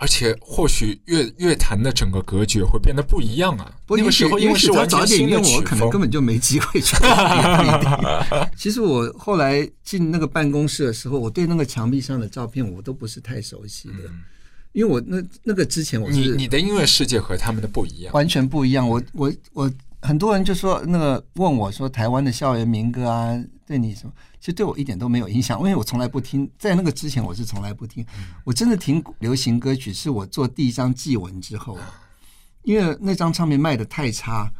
[0.00, 3.70] 而且或许乐乐坛的整个格局会变得不一样啊。
[3.84, 7.36] 不，那个时候因为是也许他完全早点用我，新的曲风可能根本就没机会出来。
[7.36, 14.10] 也不一定 其实我后来进那个办公室的时候，我对那个墙壁上的照片我都不是太熟悉的，
[14.72, 18.14] 因为我那那个之前我嗯你是你的音乐世界和他们的不一样。
[18.14, 18.88] 完全不一样。
[18.88, 19.70] 我我我
[20.00, 23.38] 很多人就说那个问我说台湾的校园民歌啊，
[23.70, 24.12] 对你什么？
[24.40, 28.04] 其实对我一点都没有影响，因为我从来不听，在那个之前我是从来不听。
[28.42, 31.78] 我真的听流行歌曲是我做第一张祭文之后，
[32.64, 34.50] 因为那张唱片卖的太差。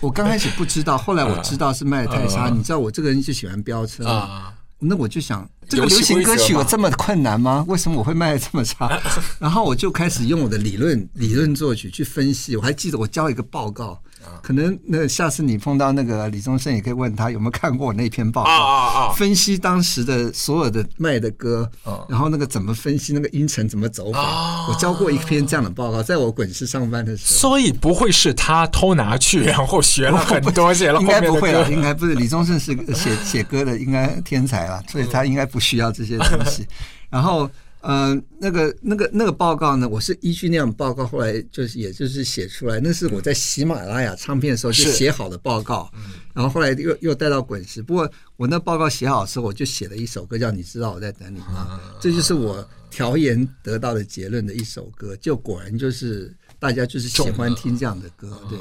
[0.00, 2.48] 我刚开始不知道，后来我知道是卖的太差。
[2.54, 7.64] 你知道我这个人就喜欢飙车，啊，那我就想，这个流行歌曲有这么困难吗？
[7.66, 8.96] 为什么我会卖的这么差？
[9.40, 12.54] 然后我就开始用我的理论理论作曲去分析。
[12.54, 13.98] 我还记得我交一个报告，啊
[14.42, 18.64] 可能那下次你碰到那个李宗盛，也可以问他有没有看过我那篇报啊告。
[18.64, 19.12] 啊啊！
[19.12, 27.40] 分析当时的所有的卖的歌，嗯然后那个怎么分析那个音程怎么走法，啊我教过一篇这样的报告，在我滚石上班的时候。
[27.40, 32.14] 所以不会是他偷拿去，然后学了很多，写 了应该不会了，应该不是。
[32.14, 36.66] 李宗盛是写写歌的，应该天才了，所以他应该不需要这些东西。
[37.10, 37.50] 然后，
[37.80, 45.90] 呃，那个那个那个报告呢，我是依据那样报告，后来就是也就是写出来，那是我在喜马拉雅唱片的时候就写好的报告，
[46.34, 47.82] 然后后来又又带到滚石。
[47.82, 58.58] 不过我那报告写好的时候，我就写了一首歌叫《你知道我在等你吗》，这就是我调研得到的结论的一首歌，就果然就是大家就是喜欢听这样的歌，对，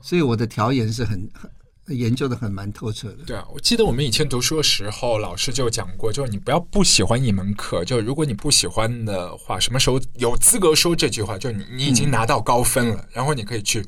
[0.00, 1.50] 所以我的调研是很很
[1.94, 3.18] 研究的很蛮透彻的。
[3.26, 11.38] 对啊，我记得我们以前读书的时候，老师就讲过，就是你不要不喜欢一门课，就如果你不喜欢的话，什么时候有资格说这句话？
[11.38, 13.84] 就你你已经拿到高分了，然后你可以去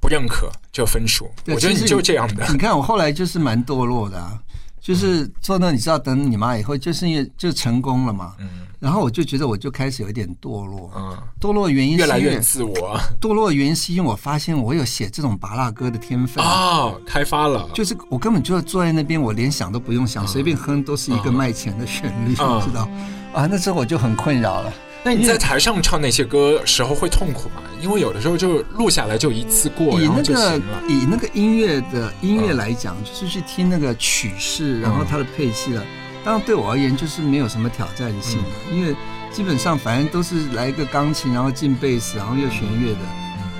[0.00, 1.30] 不认可这分数。
[1.46, 2.46] 我觉得就这样的。
[2.50, 4.38] 你看我后来就是蛮堕落的啊，
[4.80, 16.44] 就是做到你知道，等你妈以后，就是因为就成功了嘛，嗯然后我就觉得我就开始有一点堕落，嗯，堕落的原因是越来越自我 堕落的原因是因为我发现我有写这种拔蜡歌的天分。
[16.44, 17.66] 啊，开发了。
[17.72, 22.86] 就是我根本就坐在那边，我连想都不用想，随便哼都是一个卖钱的旋律，嗯你知道？
[23.32, 24.70] 啊，那时候我就很困扰了。
[25.02, 27.62] 那你在台上唱那些歌时候会痛苦吗？
[27.82, 30.62] 因为有的时候就录下来就一次过，然后就以那个。
[30.88, 35.82] 以那个音乐的音乐来讲，就是去听那个曲式，然后它的配器了。
[36.24, 38.96] 当然对我而言就是没有什么挑战性的，因为
[39.30, 43.00] 基本上反正都是来一个钢琴，然后进贝斯，然后又弦乐的，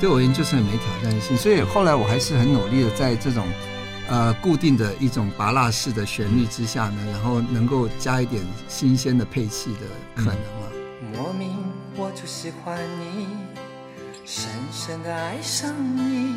[0.01, 1.37] 对我而言就是很没挑战性。
[1.37, 3.47] 所以后来我还是很努力的在这种
[4.09, 9.81] 呃固定的一种拔蜡式的旋律之下呢，然后能够加一点新鲜的配器的
[10.15, 10.73] 可能了。
[11.13, 11.51] 莫名
[11.97, 13.27] 我就喜欢你，
[14.25, 16.35] 深深的爱上你，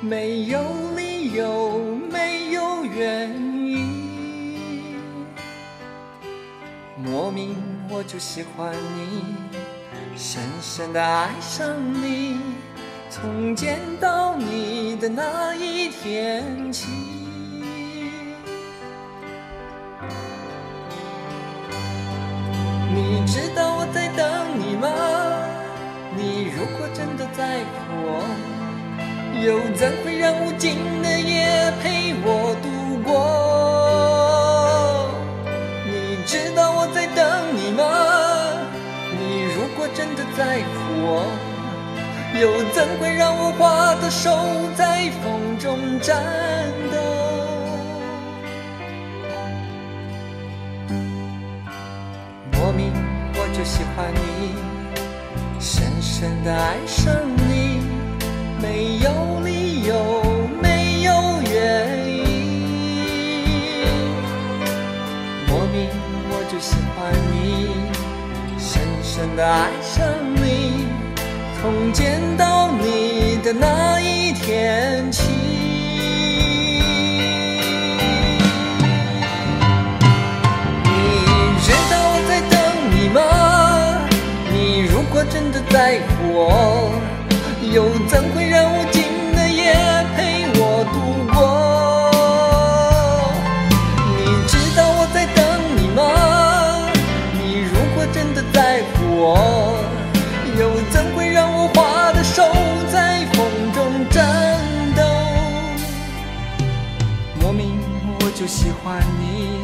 [0.00, 0.64] 没有
[0.96, 1.78] 理由，
[2.10, 4.11] 没有原因。
[7.04, 7.56] 莫名
[7.90, 9.34] 我就喜欢你，
[10.16, 11.66] 深深的爱上
[12.00, 12.38] 你，
[13.10, 16.86] 从见到你的那一天起。
[22.94, 24.88] 你知道我在等你吗？
[26.16, 27.74] 你如果真的在乎
[28.04, 28.22] 我，
[29.44, 33.81] 又怎会让无尽的夜陪我度过？
[40.36, 40.72] 在乎
[41.04, 41.24] 我，
[42.40, 44.30] 又怎会让我花的手
[44.74, 46.16] 在风中颤
[46.90, 46.96] 抖？
[52.52, 52.92] 莫名
[53.34, 54.54] 我就喜欢你，
[55.60, 57.82] 深深的爱上你，
[58.60, 60.24] 没有理由，
[60.62, 61.12] 没有
[61.42, 62.24] 原因。
[65.48, 65.90] 莫名
[66.30, 67.36] 我就喜欢你，
[68.58, 70.06] 深深的爱上，
[71.62, 75.30] 从见到你的那一天起。
[80.82, 80.90] 你
[81.62, 82.58] 知道我在等
[82.90, 83.20] 你吗？
[84.52, 86.90] 你如果真的在乎我，
[87.72, 88.41] 又怎会
[108.84, 109.60] 欢你，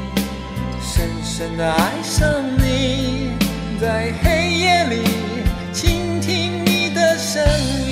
[0.80, 2.24] 深深的爱上
[2.56, 3.32] 你，
[3.80, 5.02] 在黑夜里
[5.72, 7.44] 倾听你的声
[7.84, 7.87] 音。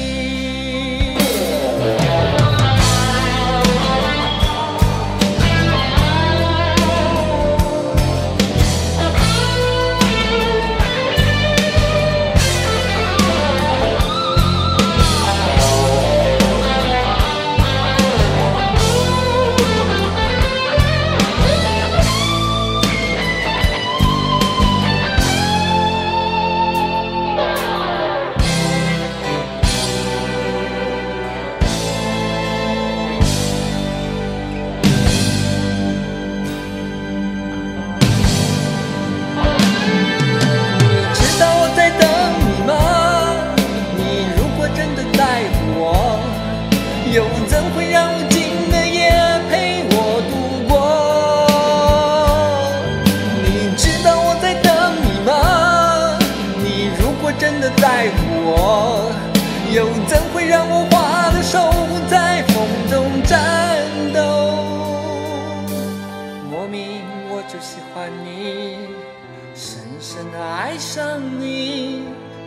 [70.77, 72.03] 爱上你，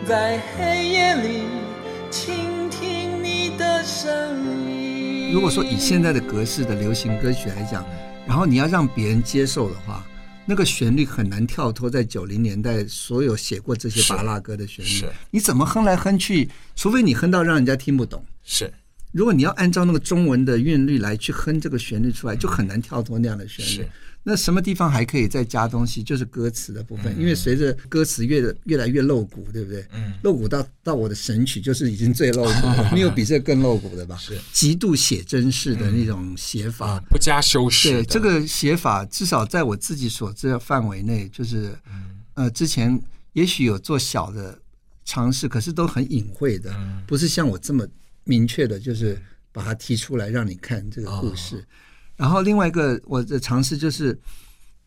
[0.06, 1.42] 在黑夜里
[2.12, 5.32] 倾听你的声音。
[5.32, 7.84] 如果说以现在的格式的流行歌曲来讲，
[8.28, 10.06] 然后你要让别人接受的话，
[10.46, 15.10] 那个旋律很难跳脱在九零年代所有写过这些是拔蜡歌的旋律是。
[15.32, 18.72] 你怎么哼来哼去，除非你哼到让人家听不懂，是
[19.10, 23.88] 如果你要按照那个中文的韵律来去哼这个旋律出来，就很难跳脱那样的旋律是。
[24.22, 26.02] 那什么地方还可以再加东西？
[26.02, 29.84] 就是歌词的部分，因为随着歌词越越来越露骨，对不对？
[29.94, 34.16] 嗯露骨到到我的神曲就是已经最露骨， 没有比这更露骨的吧？
[34.18, 36.90] 是极度写真式的那种写法。
[36.90, 37.90] 啊，不加修饰。
[37.90, 41.74] 对这个写法，至少在我自己所知的范围内，就是
[42.34, 43.00] 呃，之前
[43.32, 44.58] 也许有做小的
[45.04, 47.86] 尝试，可是都很隐晦的，嗯不是像我这么
[48.24, 49.18] 明确的，就是
[49.50, 51.64] 把它提出来让你看这个故事。
[52.20, 54.16] 然后另外一个我的尝试就是，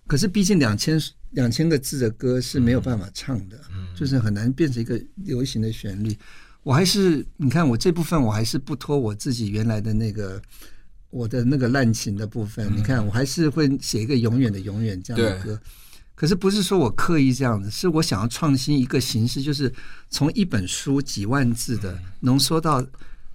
[0.06, 3.60] 可是毕竟两千两千个字的歌是没有办法唱的，
[3.98, 6.16] 就是很难变成一个流行的旋律。
[6.62, 10.40] 我还是你看我这部分我还是不脱我自己原来的那个
[11.10, 12.72] 我的那个滥情的部分。
[12.78, 15.60] 你看我还是会写一个永远的永远这样的歌。
[16.14, 19.74] 可是不是说我刻意这样子，是我想要创新一个形式，就是
[20.12, 22.86] 从一本书几万字的浓缩到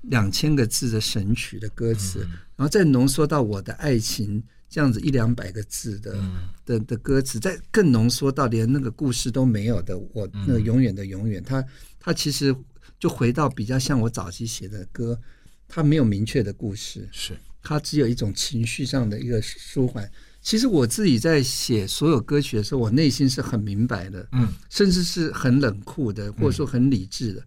[0.03, 2.25] 两千个字的神曲的歌词，
[2.59, 6.13] 然后再浓缩到我的爱情这样子一两百个字的、
[6.67, 11.65] 的的歌词，再更浓缩到连那个故事都没有的我那个永远的永远，它
[12.01, 12.53] 它其实
[12.99, 15.17] 就回到比较像我早期写的歌，
[15.69, 17.39] 它没有明确的故事，是。
[17.63, 20.11] 它只有一种情绪上的一个舒缓。
[20.41, 27.43] 其实我自己在写所有歌曲的时候，我内心是很明白的，嗯，甚至是很冷酷的，或者说很理智的。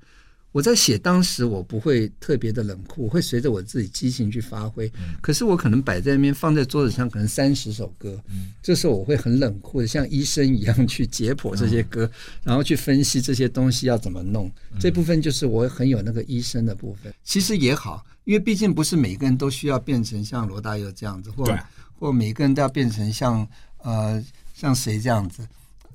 [0.51, 4.91] 我在写当时，我不会特别的冷酷，我会随着我自己激情去发挥。
[5.21, 8.21] 可是我可能摆在那边，放在桌子上，可能三十首歌，
[8.61, 12.09] 这时候我会很冷酷的，像医生一样去解剖这些歌，
[12.43, 14.51] 然后去分析这些东西要怎么弄。
[14.77, 17.13] 这部分就是我很有那个医生的部分。
[17.23, 21.57] 其实也好，因为毕竟不是每个人都需要变成像罗大佑这样子，或
[21.97, 23.47] 或每个人都要变成像
[23.77, 24.21] 呃
[24.53, 25.47] 像谁这样子。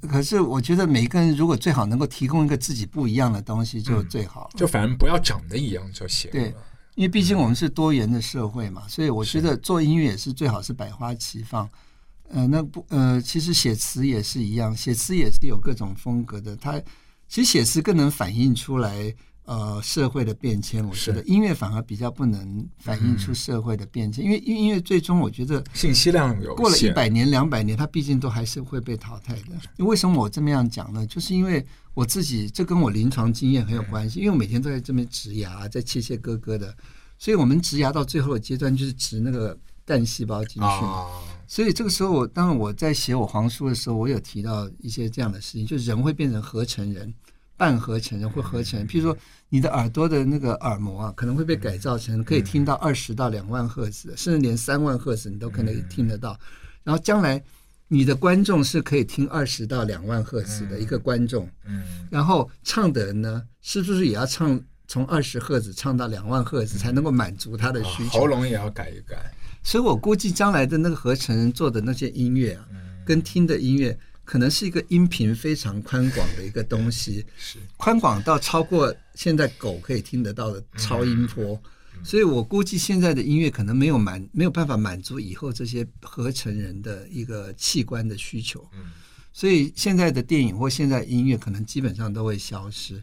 [0.03, 4.51] 可是我觉得每个人如果最好能够提供一个自己不一样的东西，就最好了。
[4.57, 6.55] 就反正不要长得一样就行对。
[6.95, 11.69] 因为毕竟我们是多元的社会嘛，所以我觉得做音乐也是最好是百花齐放。
[12.31, 16.57] 呃，那不呃，其实写词也是一样，写词也是有各种风格的。
[16.57, 16.81] 它
[17.29, 19.15] 其实写词更能反映出来
[19.47, 20.87] 呃社会的变迁。
[20.87, 29.85] 我觉得音乐反而比较不能反映出社会的变迁，因为因为音乐最终我觉得信息量有过了一百年、两百年，它毕竟都还是会被淘汰的。
[29.85, 31.07] 为什么我这么样讲呢？
[31.07, 34.21] 就是因为我自己，这跟我临床经验很有关系。
[34.21, 36.77] 因为我每天都在这边植牙，在切切割割的，
[37.19, 40.69] 所以我们植牙到最后的阶段就是植那个干细胞进去。
[40.69, 41.07] 啊，
[41.47, 47.15] 所以这个时候我，当然我在写我黄书的时候，我有提到一些这样的事情，就是人会变成合成人、
[47.57, 48.87] 半合成人或合成人。
[48.87, 49.17] 譬如说，
[49.49, 56.39] 你的耳朵的那个耳膜啊，可能会被改造成可以听到二十到两万赫兹，甚至连三万赫兹你都可能听得到。
[56.83, 57.43] 然后将来
[57.89, 68.21] 你的观众是可以听二十到两万赫兹的一个观众，嗯，然后唱的人呢，是不是也要唱从二十赫兹唱到两万赫兹才能够满足他的需求？
[68.21, 69.33] 喉咙也要改一改。
[69.63, 72.67] 所以我估计将来的那个合成人做的那些音乐啊，
[73.05, 81.59] 跟听的音乐，可能是一个音频非常宽广的一个东西，是宽广到超过现在狗可以听得到的超音波。
[82.05, 88.62] 所以我估计现在的音乐可能没有满没有办法满足以后这些合成人的一个器官的需求。
[89.33, 93.03] 所以现在的电影或现在音乐可能基本上都会消失。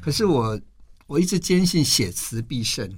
[0.00, 0.58] 可是我
[1.06, 2.88] 我一直坚信写词必胜，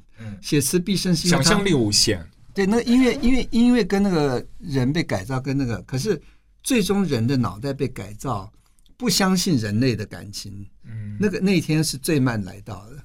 [0.40, 2.24] 写词必胜是想象力无限。
[2.54, 6.20] 对，那音乐，因为音乐跟那个人被改造，跟那个，可是
[6.62, 8.52] 最终人的脑袋被改造，
[8.96, 12.96] 不相信人类的感情，嗯，那个那天是最慢来到的。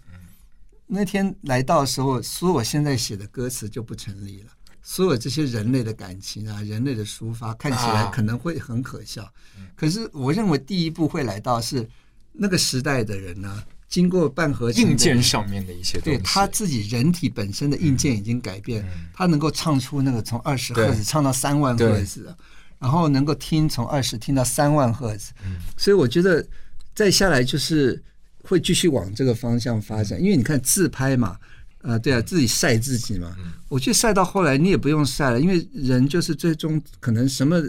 [0.86, 4.52] 那天来到的时候，所有我现在写的歌词就不成立了。
[4.82, 8.12] 所有这些人类的感情啊，人类的抒发，看起来啊。
[8.14, 9.30] 可能会很可笑。
[9.76, 11.86] 可是我认为第一步会来到是
[12.32, 22.38] 那个时代的人呢，经过半合硬件上面的一些东西，对他自己人体本身的硬件已经改变，他能够唱出那个从二十赫兹唱到三万赫兹的，
[22.80, 25.32] 然后能够听从二十听到三万赫兹，
[25.76, 26.46] 所以我觉得
[26.94, 28.02] 再下来就是
[28.44, 31.38] 会继续往这个方向发展，因为你看自拍嘛。
[31.84, 33.34] 呃，对啊，自己晒自己嘛。
[33.70, 37.62] 我觉得晒到后来你也不用晒了，因为人就是最终可能什么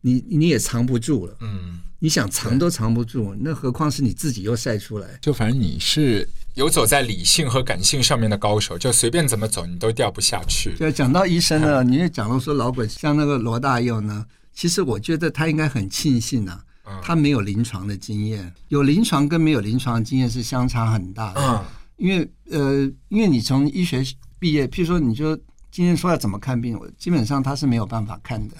[0.00, 1.36] 你你也藏不住了。
[1.40, 5.08] 嗯，你想藏都藏不住，那何况是你自己又晒出来。
[5.20, 10.72] 就反正你是游走在理性和感性上面的高手，就随便怎么走你都掉不下去。
[10.78, 14.24] 对，讲到医生呢，你也讲到说老鬼像那个罗大佑呢，
[14.58, 16.64] 其实我觉得他应该很庆幸啊，
[17.00, 21.40] 他没有临床的经验，有临床跟没有临床的经验是相差很大的。
[21.40, 21.64] 嗯，
[21.96, 24.04] 因为呃，因为你从医学
[24.36, 25.36] 毕业，譬如说你就
[25.70, 28.56] 今天说要怎么看病，我基本上他是没有办法看的。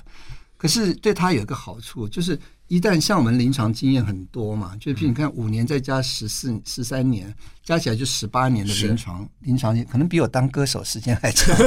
[0.57, 2.39] 可是对他有一个好处，就是
[2.69, 7.35] 一旦像我们临床经验很多嘛，就譬如你看五年再加十四十三年，
[7.65, 11.57] 加起来就十八年的临床临床可能比我当歌手时间还长。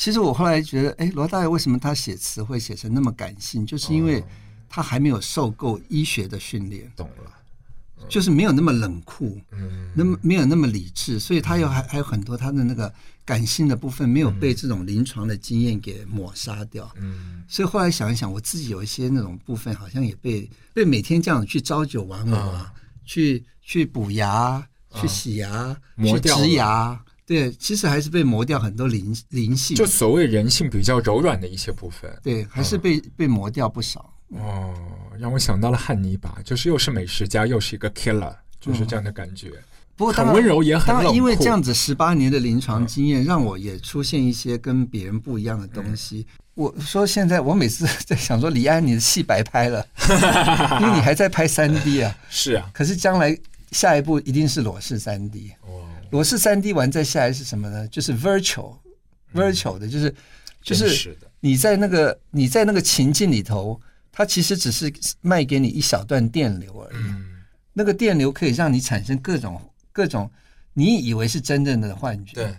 [0.00, 4.24] 其实我后来觉得，哎，罗大佑为什么他写词会写成那么感性，就是因为
[4.66, 6.90] 他还没有受够医学的训练。
[6.96, 7.30] 懂了。
[8.08, 12.90] 就是没有那么冷酷，嗯，那么没有那么理智，所以他有还还有很多他的那个
[13.26, 16.90] 感性的部分没有被这种临床的经验给抹杀掉。
[16.96, 17.44] 嗯。
[17.46, 22.72] 所以后来想一想，我自己有一些那种部分，好像也被被每天这样去朝九晚五啊，
[23.04, 26.98] 去去补牙、去洗牙、去植牙，
[27.30, 32.10] 对，其实还是被磨掉很多灵灵性，就所谓人性比较柔软的一些部分。
[32.24, 34.12] 对，还是被被磨掉不少。
[34.30, 34.74] 哦，
[35.16, 39.46] 让我想到了汉尼拔，就是又是美食家，又是一个 killer，就是这样的感觉。
[39.50, 39.56] 很
[39.94, 46.26] 不过很温柔也很冷因为这样子十八年的临床经验，让我也出现一些跟别人不一样的东西。
[46.54, 49.86] 我说现在我每次 在想说，李安你的戏白拍了，
[50.82, 52.12] 因为你还在拍三 D 啊。
[52.28, 53.38] 是啊，可是将来
[53.70, 57.86] 下一步一定是裸视三 D，哦，裸视三 D 玩再下来是什么呢？
[57.88, 58.76] 就是 virtual
[59.34, 60.14] virtual 的，就是
[60.62, 63.80] 就是你在那个你在那个情境里头，
[64.12, 67.02] 它其实只是卖给你一小段电流而已。
[67.02, 67.26] 嗯
[67.72, 69.58] 那个电流可以让你产生各种
[69.92, 70.28] 各种
[70.74, 72.34] 你以为是真正的幻觉。
[72.34, 72.54] 对，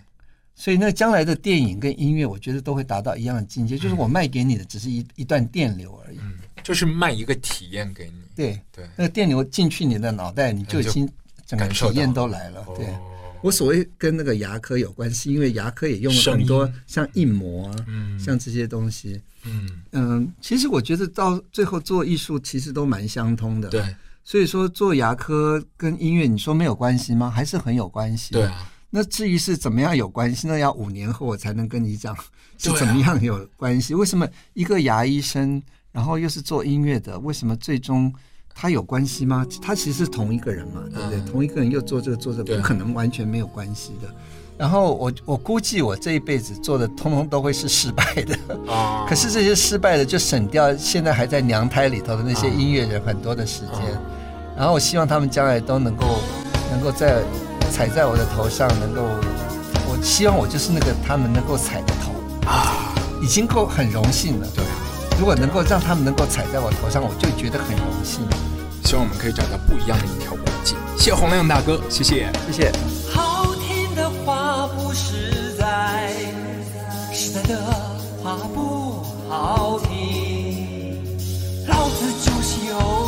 [0.54, 6.18] 所以那将来的电影跟音乐，我觉得都会达到一样的境界，就是我卖给你的只是一一段电流而已。
[6.18, 8.22] 嗯，就是卖一个体验给你。
[8.34, 11.08] 对，对，那个电流进去你的脑袋，你就已经
[11.46, 12.66] 整个体验都来了。
[12.74, 13.11] 对，哦
[13.42, 19.20] 我所谓跟那个牙科有关系，因为牙科也用了很多像印模啊，嗯像这些东西。
[19.44, 23.68] 嗯，嗯，其实我觉得到最后做艺术其实都蛮相通的。
[23.68, 23.84] 对，
[24.22, 27.28] 所以说做牙科跟音乐，你说没有关系吗？
[27.28, 28.32] 还是很有关系。
[28.32, 32.16] 对啊，那至于是怎么样有关系，那要五年后我才能跟你讲
[32.56, 33.94] 是怎么样有关系。
[33.94, 38.14] 为什么一个牙医生，然后又是做音乐的，为什么最终
[38.54, 39.46] 他有关系吗？
[39.60, 41.18] 他其实是同一个人嘛，对不对？
[41.18, 44.08] 嗯同一个人又做这个做这个，不可能完全没有关系的。
[44.58, 48.38] 然后我我估计我这一辈子做的通通都会是失败的，
[48.72, 53.80] 啊， 可是这些失败的就省掉现在还在娘胎里头的那些音乐人很多的时间。
[54.56, 56.04] 然后我希望他们将来都能够
[56.70, 57.22] 能够在
[57.72, 59.02] 踩在我的头上，能够，
[59.88, 62.12] 我希望我就是那个他们能够踩的头
[62.46, 64.46] 啊，已经够很荣幸了。
[64.54, 64.62] 对，
[65.22, 68.22] 如果能够让他们能够踩在我头上，我就觉得很荣幸。
[68.82, 70.74] 希望我们可以找到不一样的一条轨迹。
[70.98, 72.28] 谢谢洪亮大哥，谢谢。
[72.50, 72.72] 谢谢。
[73.08, 76.12] 好听的话不实在，
[77.12, 77.56] 实在的
[78.20, 80.98] 话不好听。
[81.68, 83.01] 老子就是有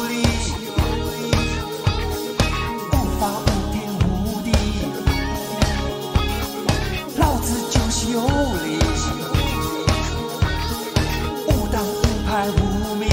[12.50, 13.08] 无名。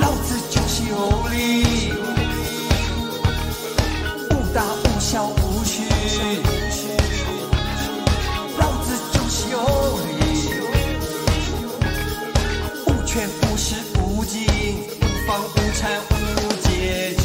[0.00, 0.96] 老子就是有
[1.30, 1.34] 理。
[4.30, 5.82] 无大无小无虚，
[8.58, 9.56] 老子就是有
[10.06, 10.08] 理。
[12.86, 14.36] 无权无势无尽，
[15.00, 16.12] 无房无产无
[16.62, 17.24] 阶级。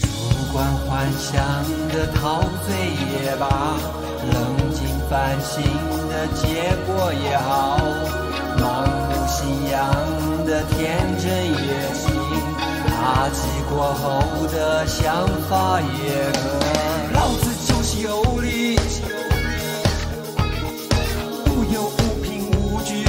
[0.00, 0.02] 主
[0.52, 0.54] 观
[0.86, 1.32] 幻想
[1.88, 2.68] 的陶醉
[3.12, 3.44] 也罢，
[5.14, 5.62] 反省
[6.08, 7.78] 的结果也好，
[8.58, 9.80] 盲目信仰
[10.44, 12.10] 的天真也行，
[12.88, 13.38] 打击
[13.70, 14.02] 过后
[14.48, 15.86] 的想法也
[16.32, 16.40] 可。
[17.14, 18.76] 老子就是有理，
[21.46, 23.06] 无忧无凭无惧。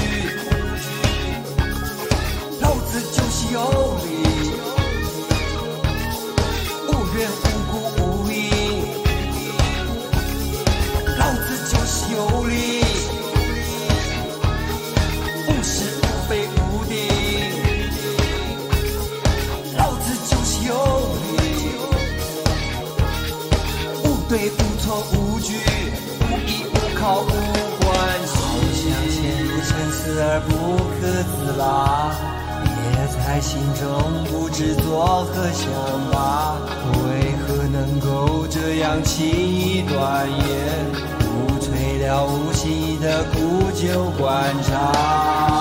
[2.61, 3.59] 老子就是有
[4.05, 4.07] 理。
[6.87, 7.27] 无缘
[12.15, 12.53] 有理，
[15.47, 16.93] 无是无非无定，
[19.77, 20.71] 老子就是有
[21.21, 21.25] 理，
[24.03, 25.49] 无对无错无据，
[26.21, 27.23] 无依无靠无
[27.83, 27.85] 关
[28.25, 30.49] 系，好像陷入沉思而不
[30.95, 31.61] 可自拔。
[32.63, 32.71] 憋
[33.07, 33.83] 在心中
[34.25, 35.63] 不知作何想
[36.11, 36.15] 法，
[37.03, 41.14] 为何能够这样轻易断言？
[42.05, 45.54] 了无息的苦酒灌肠。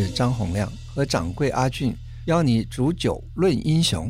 [0.00, 1.92] 是张洪亮和掌柜阿俊
[2.26, 4.08] 邀你煮酒论英雄。